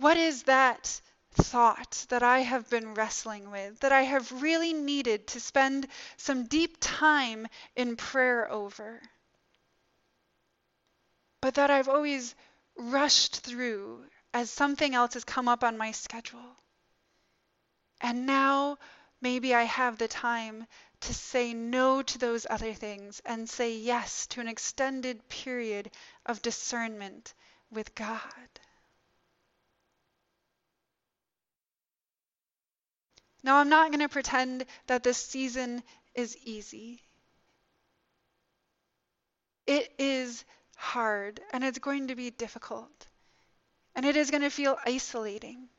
what 0.01 0.17
is 0.17 0.43
that 0.43 0.99
thought 1.33 2.05
that 2.09 2.23
I 2.23 2.39
have 2.39 2.69
been 2.69 2.93
wrestling 2.93 3.51
with, 3.51 3.79
that 3.79 3.91
I 3.91 4.03
have 4.03 4.41
really 4.41 4.73
needed 4.73 5.27
to 5.27 5.39
spend 5.39 5.87
some 6.17 6.45
deep 6.45 6.77
time 6.79 7.47
in 7.75 7.95
prayer 7.95 8.51
over, 8.51 9.01
but 11.41 11.55
that 11.55 11.71
I've 11.71 11.89
always 11.89 12.35
rushed 12.75 13.41
through 13.41 14.05
as 14.33 14.49
something 14.49 14.95
else 14.95 15.13
has 15.13 15.23
come 15.23 15.47
up 15.47 15.63
on 15.63 15.77
my 15.77 15.91
schedule. 15.91 16.55
And 18.01 18.25
now 18.25 18.77
maybe 19.21 19.53
I 19.53 19.63
have 19.63 19.97
the 19.97 20.07
time 20.07 20.65
to 21.01 21.13
say 21.13 21.53
no 21.53 22.01
to 22.01 22.17
those 22.17 22.45
other 22.49 22.73
things 22.73 23.21
and 23.25 23.49
say 23.49 23.75
yes 23.75 24.27
to 24.27 24.41
an 24.41 24.47
extended 24.47 25.27
period 25.29 25.91
of 26.25 26.41
discernment 26.41 27.33
with 27.71 27.95
God. 27.95 28.21
Now, 33.43 33.57
I'm 33.57 33.69
not 33.69 33.91
going 33.91 34.01
to 34.01 34.09
pretend 34.09 34.65
that 34.87 35.03
this 35.03 35.17
season 35.17 35.83
is 36.13 36.37
easy. 36.43 37.01
It 39.65 39.91
is 39.97 40.43
hard 40.75 41.39
and 41.51 41.63
it's 41.63 41.79
going 41.79 42.07
to 42.07 42.15
be 42.15 42.29
difficult. 42.31 43.07
And 43.95 44.05
it 44.05 44.15
is 44.15 44.31
going 44.31 44.43
to 44.43 44.49
feel 44.49 44.77
isolating. 44.85 45.69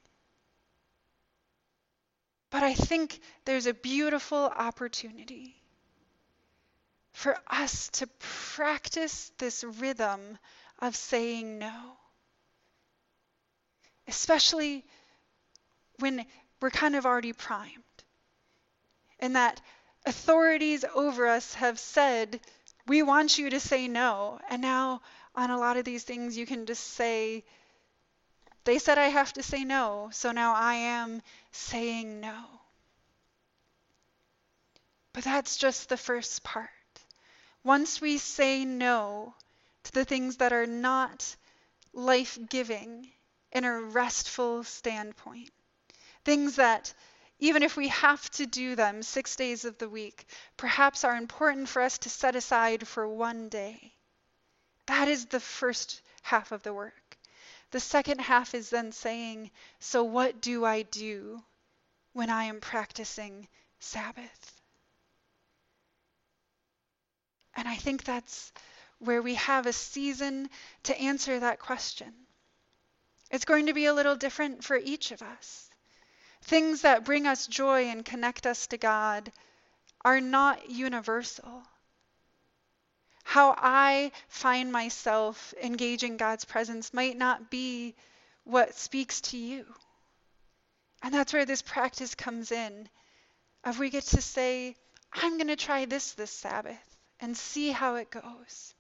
But 2.51 2.63
I 2.63 2.75
think 2.75 3.21
there's 3.45 3.67
a 3.67 3.75
beautiful 3.75 4.45
opportunity 4.45 5.57
for 7.13 7.39
us 7.47 7.89
to 7.89 8.07
practice 8.55 9.33
this 9.39 9.65
rhythm 9.65 10.39
of 10.79 10.95
saying 10.97 11.59
no. 11.59 11.97
Especially 14.07 14.85
when 15.99 16.27
we're 16.63 16.71
kind 16.71 16.97
of 16.97 17.05
already 17.05 17.33
primed. 17.33 17.83
And 19.19 19.37
that 19.37 19.61
authorities 20.07 20.85
over 20.95 21.27
us 21.27 21.55
have 21.55 21.79
said, 21.79 22.41
we 22.87 23.03
want 23.03 23.39
you 23.39 23.51
to 23.51 23.61
say 23.61 23.89
no. 23.89 24.41
And 24.49 24.63
now, 24.63 25.03
on 25.35 25.51
a 25.51 25.59
lot 25.59 25.77
of 25.77 25.85
these 25.85 26.05
things, 26.05 26.37
you 26.37 26.47
can 26.47 26.67
just 26.67 26.85
say, 26.85 27.45
they 28.65 28.79
said 28.79 28.97
I 28.97 29.09
have 29.09 29.33
to 29.35 29.43
say 29.43 29.65
no, 29.65 30.11
so 30.13 30.31
now 30.31 30.55
I 30.55 30.75
am 30.75 31.21
saying 31.51 32.21
no. 32.21 32.45
But 35.13 35.25
that's 35.25 35.57
just 35.57 35.89
the 35.89 35.97
first 35.97 36.43
part. 36.43 36.71
Once 37.65 38.01
we 38.01 38.19
say 38.19 38.65
no 38.65 39.35
to 39.85 39.93
the 39.93 40.05
things 40.05 40.37
that 40.39 40.53
are 40.53 40.67
not 40.67 41.37
life 41.93 42.39
giving 42.49 43.09
in 43.53 43.65
a 43.65 43.81
restful 43.81 44.65
standpoint, 44.65 45.51
things 46.25 46.57
that, 46.57 46.93
even 47.39 47.63
if 47.63 47.77
we 47.77 47.89
have 47.89 48.31
to 48.33 48.47
do 48.47 48.77
them 48.77 49.03
six 49.03 49.37
days 49.37 49.65
of 49.65 49.79
the 49.79 49.89
week, 49.89 50.27
perhaps 50.57 51.05
are 51.05 51.17
important 51.17 51.69
for 51.69 51.83
us 51.83 51.99
to 51.99 52.11
set 52.11 52.37
aside 52.37 52.87
for 52.87 53.09
one 53.09 53.49
day. 53.49 53.93
That 54.87 55.09
is 55.09 55.27
the 55.27 55.41
first 55.41 56.03
half 56.23 56.53
of 56.53 56.63
the 56.63 56.75
work. 56.75 57.19
The 57.71 57.81
second 57.81 58.21
half 58.21 58.55
is 58.55 58.71
then 58.71 58.93
saying, 58.93 59.51
So 59.81 60.05
what 60.05 60.41
do 60.41 60.65
I 60.65 60.83
do 60.83 61.43
when 62.13 62.31
I 62.31 62.45
am 62.45 62.61
practicing 62.61 63.49
Sabbath? 63.81 64.61
And 67.55 67.67
I 67.69 67.77
think 67.77 68.05
that's 68.05 68.53
where 68.99 69.23
we 69.23 69.35
have 69.35 69.67
a 69.67 69.73
season 69.73 70.49
to 70.85 70.99
answer 71.01 71.41
that 71.41 71.59
question. 71.59 72.13
It's 73.31 73.45
going 73.45 73.67
to 73.67 73.75
be 73.75 73.87
a 73.87 73.95
little 73.95 74.17
different 74.17 74.63
for 74.63 74.77
each 74.77 75.11
of 75.11 75.23
us. 75.23 75.71
Things 76.43 76.83
that 76.83 77.05
bring 77.05 77.27
us 77.27 77.47
joy 77.47 77.85
and 77.85 78.05
connect 78.05 78.47
us 78.47 78.67
to 78.69 78.79
God 78.79 79.33
are 80.05 80.21
not 80.21 80.71
universal 80.71 81.63
how 83.33 83.55
I 83.57 84.13
find 84.29 84.71
myself 84.71 85.55
engaging 85.63 86.19
God's 86.19 86.45
presence 86.45 86.93
might 86.93 87.17
not 87.17 87.51
be 87.51 87.95
what 88.45 88.75
speaks 88.75 89.21
to 89.23 89.39
you. 89.39 89.65
And 91.03 91.15
that's 91.15 91.33
where 91.33 91.47
this 91.47 91.63
practice 91.63 92.15
comes 92.15 92.53
in. 92.53 92.89
Of 93.65 93.79
we 93.79 93.89
get 93.89 94.05
to 94.05 94.21
say, 94.21 94.77
I'm 95.13 95.39
going 95.39 95.49
to 95.49 95.57
try 95.57 95.85
this 95.85 96.13
this 96.13 96.31
Sabbath 96.31 96.97
and 97.21 97.35
see 97.37 97.71
how 97.71 97.95
it 97.95 98.11
goes. 98.11 98.75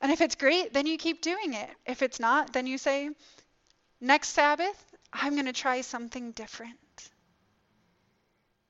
And 0.00 0.12
if 0.12 0.20
it's 0.20 0.34
great, 0.34 0.74
then 0.74 0.86
you 0.86 0.98
keep 0.98 1.22
doing 1.22 1.54
it. 1.54 1.70
If 1.86 2.02
it's 2.02 2.20
not, 2.20 2.52
then 2.52 2.66
you 2.66 2.76
say, 2.76 3.08
next 4.00 4.30
Sabbath, 4.30 4.91
I'm 5.12 5.34
going 5.34 5.46
to 5.46 5.52
try 5.52 5.80
something 5.82 6.32
different. 6.32 6.78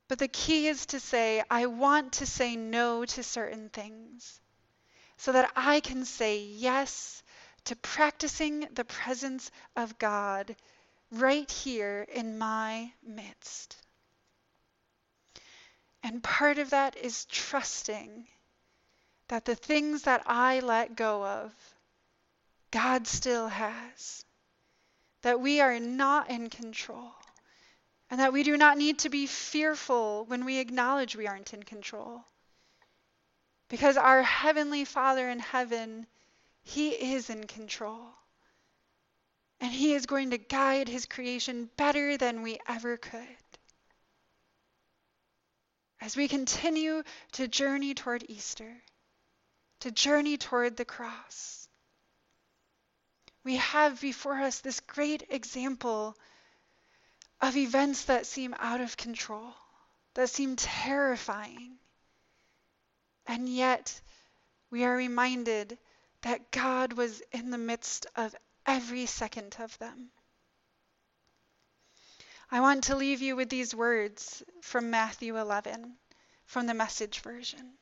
But 0.08 0.18
the 0.18 0.28
key 0.28 0.68
is 0.68 0.86
to 0.86 1.00
say, 1.00 1.42
I 1.50 1.66
want 1.66 2.14
to 2.14 2.26
say 2.26 2.56
no 2.56 3.04
to 3.04 3.22
certain 3.22 3.68
things 3.70 4.40
so 5.16 5.32
that 5.32 5.50
I 5.56 5.80
can 5.80 6.04
say 6.04 6.40
yes 6.40 7.22
to 7.64 7.76
practicing 7.76 8.66
the 8.72 8.84
presence 8.84 9.50
of 9.76 9.98
God 9.98 10.56
right 11.12 11.50
here 11.50 12.06
in 12.12 12.38
my 12.38 12.92
midst. 13.02 13.76
And 16.02 16.22
part 16.22 16.58
of 16.58 16.70
that 16.70 16.96
is 16.96 17.24
trusting 17.26 18.26
that 19.28 19.44
the 19.44 19.54
things 19.54 20.02
that 20.02 20.24
I 20.26 20.60
let 20.60 20.96
go 20.96 21.24
of, 21.24 21.54
God 22.70 23.06
still 23.06 23.48
has. 23.48 24.24
That 25.22 25.40
we 25.40 25.60
are 25.60 25.78
not 25.80 26.30
in 26.30 26.50
control 26.50 27.12
and 28.12 28.20
that 28.20 28.34
we 28.34 28.42
do 28.42 28.58
not 28.58 28.76
need 28.76 28.98
to 28.98 29.08
be 29.08 29.26
fearful 29.26 30.26
when 30.26 30.44
we 30.44 30.58
acknowledge 30.58 31.16
we 31.16 31.26
aren't 31.26 31.54
in 31.54 31.62
control. 31.62 32.22
Because 33.70 33.96
our 33.96 34.22
Heavenly 34.22 34.84
Father 34.84 35.30
in 35.30 35.38
heaven, 35.38 36.06
He 36.62 36.90
is 36.90 37.30
in 37.30 37.46
control. 37.46 38.12
And 39.62 39.72
He 39.72 39.94
is 39.94 40.04
going 40.04 40.28
to 40.32 40.36
guide 40.36 40.88
His 40.88 41.06
creation 41.06 41.70
better 41.78 42.18
than 42.18 42.42
we 42.42 42.58
ever 42.68 42.98
could. 42.98 43.38
As 46.02 46.14
we 46.14 46.28
continue 46.28 47.02
to 47.32 47.48
journey 47.48 47.94
toward 47.94 48.26
Easter, 48.28 48.74
to 49.80 49.90
journey 49.90 50.36
toward 50.36 50.76
the 50.76 50.84
cross, 50.84 51.61
we 53.44 53.56
have 53.56 54.00
before 54.00 54.40
us 54.40 54.60
this 54.60 54.80
great 54.80 55.24
example 55.30 56.16
of 57.40 57.56
events 57.56 58.04
that 58.04 58.26
seem 58.26 58.54
out 58.58 58.80
of 58.80 58.96
control, 58.96 59.54
that 60.14 60.30
seem 60.30 60.54
terrifying. 60.56 61.76
And 63.26 63.48
yet, 63.48 64.00
we 64.70 64.84
are 64.84 64.96
reminded 64.96 65.78
that 66.22 66.50
God 66.52 66.92
was 66.92 67.20
in 67.32 67.50
the 67.50 67.58
midst 67.58 68.06
of 68.14 68.34
every 68.64 69.06
second 69.06 69.56
of 69.58 69.76
them. 69.78 70.10
I 72.50 72.60
want 72.60 72.84
to 72.84 72.96
leave 72.96 73.22
you 73.22 73.34
with 73.34 73.48
these 73.48 73.74
words 73.74 74.42
from 74.60 74.90
Matthew 74.90 75.36
11, 75.36 75.96
from 76.44 76.66
the 76.66 76.74
message 76.74 77.20
version. 77.20 77.72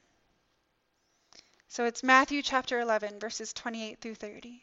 So 1.68 1.84
it's 1.84 2.02
Matthew 2.02 2.40
chapter 2.40 2.80
11, 2.80 3.20
verses 3.20 3.52
28 3.52 4.00
through 4.00 4.14
30. 4.14 4.62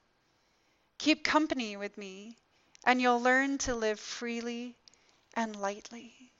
Keep 1.01 1.23
company 1.23 1.75
with 1.75 1.97
me, 1.97 2.37
and 2.83 3.01
you'll 3.01 3.19
learn 3.19 3.57
to 3.57 3.73
live 3.73 3.99
freely 3.99 4.77
and 5.33 5.55
lightly. 5.55 6.31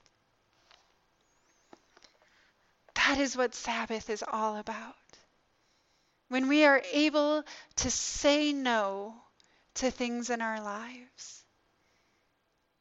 That 2.93 3.17
is 3.17 3.36
what 3.36 3.56
Sabbath 3.56 4.08
is 4.08 4.24
all 4.28 4.58
about. 4.58 5.17
When 6.28 6.47
we 6.47 6.63
are 6.63 6.84
able 6.91 7.43
to 7.78 7.89
say 7.89 8.54
no 8.54 9.24
to 9.74 9.89
things 9.89 10.30
in 10.30 10.43
our 10.43 10.62
lives, 10.62 11.43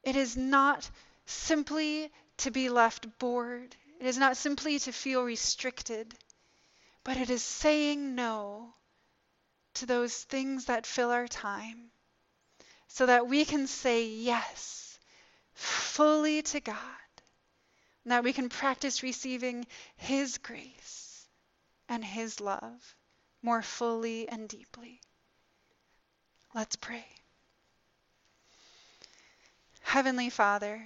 it 0.03 0.17
is 0.17 0.37
not 0.37 0.91
simply 1.25 2.13
to 2.37 2.51
be 2.51 2.69
left 2.69 3.19
bored, 3.19 3.75
it 3.99 4.05
is 4.05 4.19
not 4.19 4.37
simply 4.37 4.79
to 4.81 4.93
feel 4.93 5.23
restricted, 5.23 6.15
but 7.05 7.17
it 7.17 7.31
is 7.31 7.43
saying 7.43 8.15
no 8.15 8.75
to 9.75 9.87
those 9.87 10.15
things 10.15 10.67
that 10.67 10.87
fill 10.87 11.11
our 11.11 11.29
time 11.29 11.91
so 12.89 13.07
that 13.07 13.29
we 13.29 13.45
can 13.45 13.67
say 13.67 14.07
yes 14.07 14.99
fully 15.55 16.43
to 16.43 16.61
God, 16.61 16.77
and 18.05 18.13
that 18.13 18.25
we 18.25 18.33
can 18.33 18.49
practice 18.49 19.03
receiving 19.03 19.67
His 19.97 20.39
grace 20.39 21.27
and 21.89 22.05
His 22.05 22.41
love 22.41 22.97
more 23.43 23.63
fully 23.63 24.29
and 24.29 24.49
deeply. 24.49 25.01
Let's 26.55 26.77
pray. 26.77 27.05
Heavenly 29.83 30.31
Father, 30.31 30.83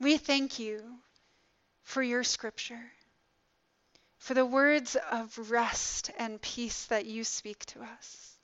we 0.00 0.18
thank 0.18 0.58
you 0.58 0.82
for 1.82 2.02
your 2.02 2.24
scripture, 2.24 2.92
for 4.24 4.32
the 4.32 4.46
words 4.46 4.96
of 5.10 5.50
rest 5.50 6.10
and 6.18 6.40
peace 6.40 6.86
that 6.86 7.04
you 7.04 7.22
speak 7.22 7.62
to 7.66 7.82
us. 7.82 8.38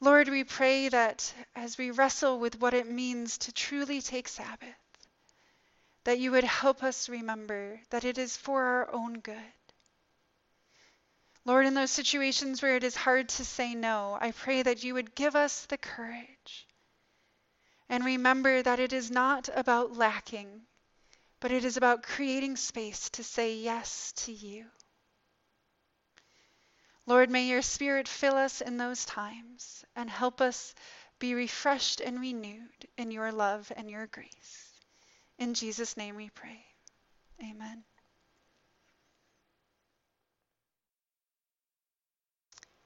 Lord, 0.00 0.28
we 0.28 0.44
pray 0.44 0.90
that 0.90 1.32
as 1.56 1.78
we 1.78 1.90
wrestle 1.90 2.38
with 2.38 2.60
what 2.60 2.74
it 2.74 2.86
means 2.86 3.38
to 3.38 3.52
truly 3.52 4.02
take 4.02 4.28
Sabbath, 4.28 4.76
that 6.04 6.18
you 6.18 6.30
would 6.30 6.44
help 6.44 6.82
us 6.82 7.08
remember 7.08 7.80
that 7.88 8.04
it 8.04 8.18
is 8.18 8.36
for 8.36 8.62
our 8.62 8.92
own 8.92 9.20
good. 9.20 9.54
Lord, 11.46 11.64
in 11.64 11.72
those 11.72 11.90
situations 11.90 12.60
where 12.60 12.76
it 12.76 12.84
is 12.84 12.96
hard 12.96 13.30
to 13.30 13.46
say 13.46 13.74
no, 13.74 14.18
I 14.20 14.32
pray 14.32 14.62
that 14.62 14.84
you 14.84 14.92
would 14.92 15.14
give 15.14 15.34
us 15.34 15.64
the 15.64 15.78
courage. 15.78 16.68
And 17.88 18.04
remember 18.04 18.60
that 18.60 18.78
it 18.78 18.92
is 18.92 19.10
not 19.10 19.48
about 19.54 19.96
lacking, 19.96 20.66
but 21.44 21.52
it 21.52 21.66
is 21.66 21.76
about 21.76 22.02
creating 22.02 22.56
space 22.56 23.10
to 23.10 23.22
say 23.22 23.56
yes 23.56 24.12
to 24.12 24.32
you. 24.32 24.64
Lord, 27.04 27.28
may 27.28 27.44
your 27.44 27.60
Spirit 27.60 28.08
fill 28.08 28.34
us 28.34 28.62
in 28.62 28.78
those 28.78 29.04
times 29.04 29.84
and 29.94 30.08
help 30.08 30.40
us 30.40 30.74
be 31.18 31.34
refreshed 31.34 32.00
and 32.00 32.18
renewed 32.18 32.88
in 32.96 33.10
your 33.10 33.30
love 33.30 33.70
and 33.76 33.90
your 33.90 34.06
grace. 34.06 34.70
In 35.38 35.52
Jesus' 35.52 35.98
name 35.98 36.16
we 36.16 36.30
pray. 36.30 36.64
Amen. 37.42 37.84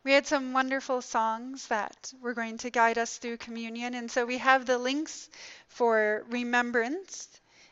We 0.02 0.10
had 0.10 0.26
some 0.26 0.52
wonderful 0.52 1.00
songs 1.00 1.68
that 1.68 2.12
were 2.20 2.34
going 2.34 2.58
to 2.58 2.70
guide 2.70 2.98
us 2.98 3.18
through 3.18 3.36
communion. 3.36 3.94
And 3.94 4.10
so 4.10 4.26
we 4.26 4.38
have 4.38 4.66
the 4.66 4.78
links 4.78 5.30
for 5.68 6.24
remembrance 6.28 7.28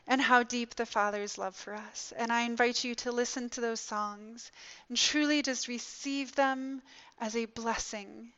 and 0.09 0.21
how 0.21 0.43
deep 0.43 0.75
the 0.75 0.87
Father's 0.87 1.37
love 1.37 1.57
for 1.57 1.75
us. 1.75 2.13
And 2.17 2.33
I 2.33 2.43
invite 2.43 2.85
you 2.85 2.95
to 2.97 3.11
listen 3.11 3.49
to 3.51 3.61
those 3.61 3.81
songs 3.81 4.53
and 4.89 4.97
truly 4.97 5.43
just 5.43 5.67
receive 5.67 6.35
them 6.35 6.81
as 7.19 7.35
a 7.35 7.47
blessing 7.47 8.33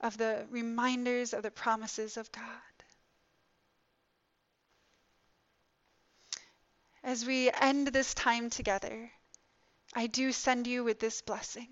of 0.00 0.16
the 0.16 0.46
reminders 0.50 1.32
of 1.32 1.42
the 1.42 1.50
promises 1.50 2.16
of 2.16 2.30
God. 2.30 2.44
As 7.02 7.24
we 7.24 7.50
end 7.50 7.88
this 7.88 8.14
time 8.14 8.48
together, 8.48 9.10
I 9.94 10.06
do 10.06 10.30
send 10.30 10.66
you 10.66 10.84
with 10.84 11.00
this 11.00 11.20
blessing. 11.22 11.68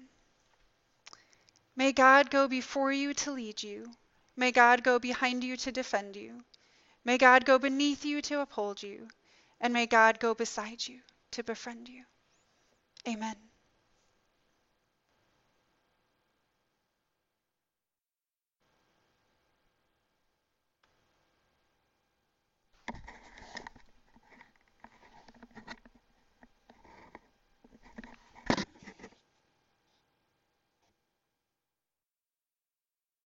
May 1.77 1.93
God 1.93 2.31
go 2.31 2.49
before 2.49 2.91
you 2.91 3.15
to 3.15 3.31
lead 3.31 3.63
you. 3.63 3.93
May 4.35 4.51
God 4.51 4.83
go 4.83 4.99
behind 4.99 5.45
you 5.45 5.57
to 5.59 5.71
defend 5.71 6.17
you. 6.17 6.43
May 7.05 7.19
God 7.19 7.45
go 7.45 7.59
beneath 7.59 8.05
you 8.05 8.23
to 8.23 8.41
uphold 8.41 8.83
you 8.83 9.09
and 9.61 9.73
may 9.73 9.87
God 9.87 10.21
go 10.21 10.35
beside 10.35 10.87
you 10.87 11.01
to 11.33 11.43
befriend 11.43 11.89
you. 11.89 12.05
Amen. 13.09 13.37